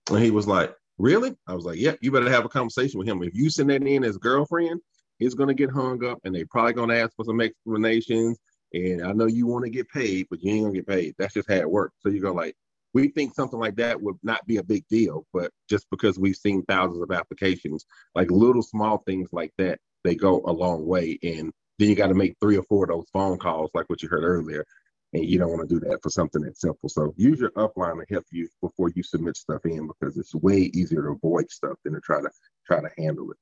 And 0.09 0.19
he 0.19 0.31
was 0.31 0.47
like, 0.47 0.75
really? 0.99 1.37
I 1.47 1.55
was 1.55 1.65
like, 1.65 1.79
yeah, 1.79 1.95
you 2.01 2.11
better 2.11 2.31
have 2.31 2.45
a 2.45 2.49
conversation 2.49 2.99
with 2.99 3.09
him. 3.09 3.23
If 3.23 3.35
you 3.35 3.51
send 3.51 3.71
that 3.71 3.87
in 3.87 4.05
as 4.05 4.19
girlfriend, 4.19 4.81
he's 5.19 5.35
to 5.49 5.55
get 5.55 5.71
hung 5.71 6.05
up 6.05 6.19
and 6.25 6.35
they 6.35 6.45
probably 6.45 6.75
to 6.91 7.01
ask 7.01 7.15
for 7.15 7.25
some 7.25 7.41
explanations. 7.41 8.39
And 8.73 9.03
I 9.05 9.13
know 9.13 9.27
you 9.27 9.47
want 9.47 9.65
to 9.65 9.71
get 9.71 9.89
paid, 9.89 10.27
but 10.31 10.43
you 10.43 10.53
ain't 10.53 10.67
to 10.67 10.73
get 10.73 10.87
paid. 10.87 11.15
That's 11.19 11.35
just 11.35 11.49
how 11.49 11.57
it 11.57 11.71
works. 11.71 11.97
So 12.01 12.09
you 12.09 12.21
go 12.21 12.33
like, 12.33 12.57
we 12.93 13.09
think 13.09 13.35
something 13.35 13.59
like 13.59 13.77
that 13.77 14.01
would 14.01 14.17
not 14.23 14.47
be 14.47 14.57
a 14.57 14.65
big 14.65 14.87
deal, 14.89 15.27
but 15.33 15.53
just 15.69 15.89
because 15.91 16.19
we've 16.19 16.37
seen 16.37 16.63
thousands 16.65 17.03
of 17.03 17.13
applications, 17.13 17.87
like 18.15 18.31
little 18.31 18.63
small 18.63 18.99
things 19.07 19.29
like 19.33 19.53
that, 19.59 19.79
they 20.03 20.15
go 20.15 20.43
a 20.45 20.53
long 20.53 20.87
way. 20.87 21.19
And 21.23 21.53
then 21.79 21.89
you 21.89 21.95
got 21.95 22.09
to 22.09 22.15
make 22.15 22.37
three 22.41 22.57
or 22.57 22.65
four 22.65 22.85
of 22.85 22.91
those 22.91 23.09
phone 23.13 23.39
calls, 23.39 23.71
like 23.75 23.89
what 23.89 24.03
you 24.03 24.09
heard 24.09 24.25
earlier. 24.25 24.65
And 25.13 25.25
you 25.25 25.39
don't 25.39 25.51
want 25.51 25.69
to 25.69 25.81
do 25.81 25.89
that 25.89 26.03
for 26.03 26.11
something 26.11 26.43
that's 26.43 26.61
simple. 26.61 26.89
So 26.89 27.13
use 27.17 27.41
your 27.41 27.51
upline 27.53 27.99
to 27.99 28.13
help 28.13 28.25
you 28.31 28.49
before 28.61 28.91
you 28.95 29.03
submit 29.03 29.37
stuff 29.37 29.65
in 29.65 29.89
because 29.89 30.17
it's 30.17 30.35
way 30.35 30.71
easier 30.75 31.03
to 31.03 31.11
avoid 31.11 31.51
stuff 31.51 31.77
than 31.85 31.95
to 31.95 32.01
try 32.01 32.21
to 32.21 32.31
try 32.67 32.81
to 32.81 32.91
handle 32.97 33.31
it. 33.31 33.37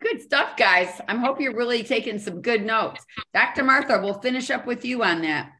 Good 0.00 0.20
stuff, 0.20 0.56
guys. 0.56 1.00
I 1.08 1.16
hope 1.16 1.40
you're 1.40 1.56
really 1.56 1.82
taking 1.82 2.18
some 2.18 2.42
good 2.42 2.64
notes. 2.64 3.04
Dr. 3.32 3.64
Martha, 3.64 4.00
we'll 4.02 4.20
finish 4.20 4.50
up 4.50 4.66
with 4.66 4.84
you 4.84 5.02
on 5.02 5.22
that. 5.22 5.52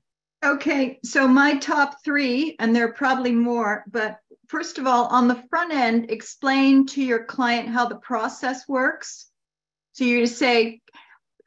Okay, 0.44 0.98
so 1.02 1.26
my 1.26 1.56
top 1.56 2.04
three, 2.04 2.56
and 2.58 2.76
there 2.76 2.86
are 2.86 2.92
probably 2.92 3.32
more, 3.32 3.84
but 3.90 4.18
first 4.48 4.78
of 4.78 4.86
all, 4.86 5.06
on 5.06 5.28
the 5.28 5.42
front 5.48 5.72
end, 5.72 6.10
explain 6.10 6.86
to 6.86 7.02
your 7.02 7.24
client 7.24 7.68
how 7.68 7.86
the 7.86 7.96
process 7.96 8.68
works. 8.68 9.30
So 9.92 10.04
you're 10.04 10.20
to 10.20 10.26
say, 10.26 10.82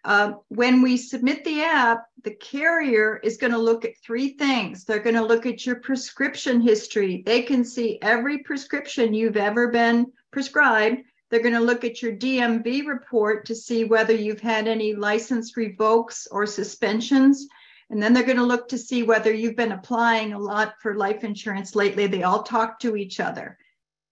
uh, 0.03 0.33
when 0.47 0.81
we 0.81 0.97
submit 0.97 1.43
the 1.43 1.61
app, 1.61 2.05
the 2.23 2.35
carrier 2.35 3.19
is 3.23 3.37
going 3.37 3.53
to 3.53 3.59
look 3.59 3.85
at 3.85 3.97
three 4.03 4.29
things. 4.29 4.83
They're 4.83 4.99
going 4.99 5.15
to 5.15 5.25
look 5.25 5.45
at 5.45 5.65
your 5.65 5.75
prescription 5.75 6.61
history. 6.61 7.21
They 7.25 7.43
can 7.43 7.63
see 7.63 7.99
every 8.01 8.39
prescription 8.39 9.13
you've 9.13 9.37
ever 9.37 9.69
been 9.69 10.11
prescribed. 10.31 11.03
They're 11.29 11.41
going 11.41 11.53
to 11.53 11.59
look 11.59 11.83
at 11.83 12.01
your 12.01 12.13
DMV 12.13 12.87
report 12.87 13.45
to 13.45 13.55
see 13.55 13.83
whether 13.83 14.13
you've 14.13 14.39
had 14.39 14.67
any 14.67 14.93
license 14.95 15.55
revokes 15.55 16.27
or 16.31 16.45
suspensions. 16.45 17.47
And 17.91 18.01
then 18.01 18.13
they're 18.13 18.23
going 18.23 18.37
to 18.37 18.43
look 18.43 18.67
to 18.69 18.77
see 18.77 19.03
whether 19.03 19.33
you've 19.33 19.55
been 19.55 19.71
applying 19.71 20.33
a 20.33 20.39
lot 20.39 20.75
for 20.81 20.95
life 20.95 21.23
insurance 21.23 21.75
lately. 21.75 22.07
They 22.07 22.23
all 22.23 22.43
talk 22.43 22.79
to 22.79 22.95
each 22.95 23.19
other. 23.19 23.57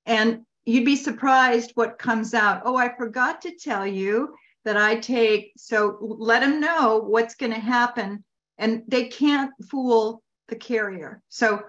And 0.06 0.45
you'd 0.65 0.86
be 0.86 0.95
surprised 0.95 1.71
what 1.75 1.99
comes 1.99 2.34
out. 2.34 2.62
Oh, 2.65 2.75
I 2.75 2.95
forgot 2.95 3.41
to 3.41 3.51
tell 3.51 3.86
you 3.86 4.36
that 4.65 4.77
I 4.77 4.95
take. 4.95 5.53
So 5.58 5.97
let 6.01 6.41
them 6.41 6.60
know 6.60 7.03
what's 7.06 7.36
going 7.36 7.53
to 7.53 7.60
happen. 7.60 8.23
And 8.58 8.84
they 8.88 9.08
can't 9.08 9.51
fool 9.69 10.23
the 10.47 10.56
carrier. 10.56 11.21
So 11.30 11.62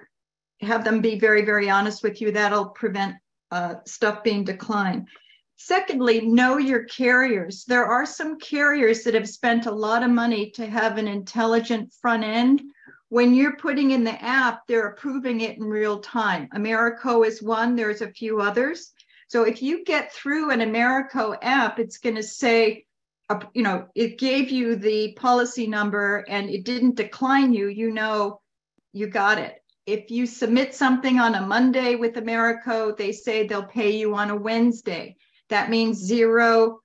have 0.61 0.85
them 0.85 1.01
be 1.01 1.19
very, 1.19 1.45
very 1.45 1.71
honest 1.71 2.03
with 2.03 2.21
you. 2.21 2.33
That'll 2.33 2.71
prevent 2.71 3.17
uh, 3.51 3.77
stuff 3.87 4.23
being 4.23 4.45
declined. 4.45 5.09
Secondly, 5.61 6.21
know 6.21 6.57
your 6.57 6.85
carriers. 6.85 7.65
There 7.65 7.85
are 7.85 8.07
some 8.07 8.39
carriers 8.39 9.03
that 9.03 9.15
have 9.15 9.29
spent 9.29 9.67
a 9.67 9.73
lot 9.73 10.05
of 10.05 10.11
money 10.11 10.51
to 10.53 10.65
have 10.65 10.99
an 10.99 11.09
intelligent 11.09 11.93
front 12.01 12.23
end. 12.23 12.63
When 13.09 13.35
you're 13.35 13.57
putting 13.57 13.91
in 13.91 14.05
the 14.05 14.23
app, 14.25 14.69
they're 14.69 14.87
approving 14.87 15.41
it 15.41 15.57
in 15.57 15.65
real 15.65 15.99
time. 15.99 16.49
Americo 16.53 17.25
is 17.25 17.43
one, 17.43 17.75
there's 17.75 18.03
a 18.03 18.13
few 18.13 18.41
others. 18.41 18.93
So 19.27 19.43
if 19.43 19.61
you 19.61 19.85
get 19.85 20.13
through 20.13 20.53
an 20.53 20.61
Americo 20.61 21.35
app, 21.43 21.81
it's 21.81 21.99
going 21.99 22.17
to 22.17 22.23
say, 22.23 22.87
uh, 23.29 23.41
you 23.53 23.65
know, 23.65 23.89
it 23.97 24.17
gave 24.17 24.51
you 24.51 24.77
the 24.77 25.15
policy 25.15 25.67
number 25.67 26.25
and 26.29 26.49
it 26.49 26.65
didn't 26.65 26.95
decline 26.95 27.53
you, 27.53 27.67
you 27.67 27.91
know, 27.91 28.41
you 28.93 29.09
got 29.09 29.39
it. 29.39 29.57
If 29.87 30.13
you 30.13 30.25
submit 30.25 30.73
something 30.73 31.19
on 31.19 31.35
a 31.35 31.45
Monday 31.45 31.97
with 31.97 32.17
Americo, 32.17 32.95
they 32.95 33.11
say 33.11 33.45
they'll 33.45 33.65
pay 33.65 33.91
you 33.97 34.15
on 34.15 34.31
a 34.31 34.37
Wednesday. 34.37 35.17
That 35.49 35.71
means 35.71 35.99
zero 35.99 36.81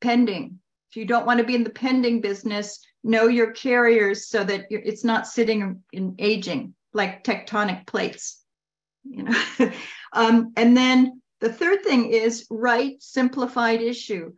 pending. 0.00 0.58
If 0.90 0.96
you 0.96 1.04
don't 1.04 1.26
want 1.26 1.38
to 1.38 1.44
be 1.44 1.54
in 1.54 1.64
the 1.64 1.70
pending 1.70 2.20
business, 2.20 2.80
know 3.04 3.26
your 3.26 3.52
carriers 3.52 4.28
so 4.28 4.44
that 4.44 4.66
it's 4.70 5.04
not 5.04 5.26
sitting 5.26 5.82
in 5.92 6.14
aging 6.18 6.74
like 6.92 7.24
tectonic 7.24 7.86
plates. 7.86 8.42
You 9.04 9.24
know, 9.24 9.44
um, 10.12 10.52
and 10.56 10.76
then 10.76 11.20
the 11.40 11.52
third 11.52 11.82
thing 11.84 12.10
is 12.10 12.46
write 12.50 13.02
simplified 13.02 13.80
issue. 13.80 14.32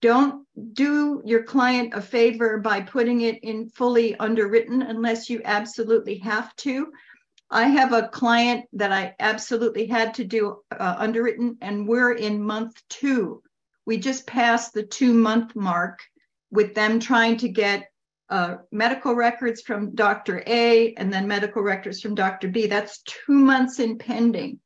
Don't 0.00 0.46
do 0.72 1.22
your 1.24 1.42
client 1.42 1.94
a 1.94 2.00
favor 2.00 2.58
by 2.58 2.80
putting 2.80 3.22
it 3.22 3.42
in 3.42 3.68
fully 3.70 4.16
underwritten 4.18 4.82
unless 4.82 5.28
you 5.28 5.40
absolutely 5.44 6.18
have 6.18 6.54
to. 6.56 6.92
I 7.50 7.68
have 7.68 7.92
a 7.92 8.08
client 8.08 8.66
that 8.72 8.92
I 8.92 9.14
absolutely 9.20 9.86
had 9.86 10.14
to 10.14 10.24
do 10.24 10.62
uh, 10.70 10.96
underwritten, 10.98 11.58
and 11.60 11.86
we're 11.86 12.12
in 12.12 12.42
month 12.42 12.82
two. 12.88 13.42
We 13.84 13.98
just 13.98 14.26
passed 14.26 14.74
the 14.74 14.82
two 14.82 15.14
month 15.14 15.54
mark 15.54 16.00
with 16.50 16.74
them 16.74 16.98
trying 16.98 17.36
to 17.38 17.48
get 17.48 17.88
uh, 18.28 18.56
medical 18.72 19.14
records 19.14 19.60
from 19.62 19.94
Dr. 19.94 20.42
A 20.46 20.94
and 20.94 21.12
then 21.12 21.28
medical 21.28 21.62
records 21.62 22.00
from 22.00 22.16
Dr. 22.16 22.48
B. 22.48 22.66
That's 22.66 23.02
two 23.02 23.32
months 23.32 23.78
in 23.78 23.98
pending. 23.98 24.58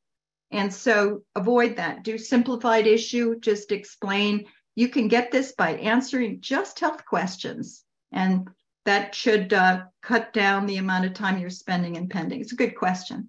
And 0.51 0.73
so 0.73 1.23
avoid 1.37 1.77
that. 1.77 2.03
Do 2.03 2.17
simplified 2.17 2.87
issue, 2.87 3.39
just 3.39 3.73
explain. 3.73 4.47
You 4.75 4.89
can 4.89 5.09
get 5.09 5.31
this 5.31 5.53
by 5.53 5.73
answering 5.73 6.41
just 6.41 6.81
health 6.81 7.05
questions. 7.05 7.85
And 8.13 8.49
that 8.85 9.15
should 9.15 9.53
uh, 9.53 9.83
cut 10.03 10.33
down 10.33 10.67
the 10.67 10.79
amount 10.79 11.07
of 11.07 11.15
time 11.15 11.39
you're 11.39 11.51
spending 11.51 11.97
in 11.97 12.09
pending? 12.09 12.41
It's 12.41 12.53
a 12.53 12.57
good 12.57 12.77
question. 12.77 13.29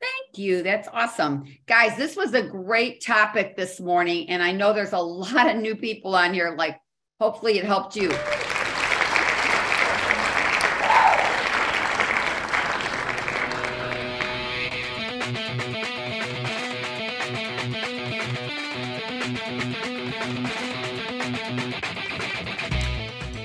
Thank 0.00 0.38
you. 0.38 0.62
That's 0.62 0.88
awesome. 0.92 1.44
Guys, 1.66 1.96
this 1.96 2.14
was 2.14 2.34
a 2.34 2.42
great 2.42 3.02
topic 3.02 3.56
this 3.56 3.80
morning. 3.80 4.28
And 4.28 4.42
I 4.42 4.52
know 4.52 4.72
there's 4.72 4.92
a 4.92 4.98
lot 4.98 5.48
of 5.48 5.56
new 5.56 5.74
people 5.76 6.14
on 6.14 6.34
here. 6.34 6.54
Like, 6.56 6.78
hopefully, 7.20 7.58
it 7.58 7.64
helped 7.64 7.96
you. 7.96 8.10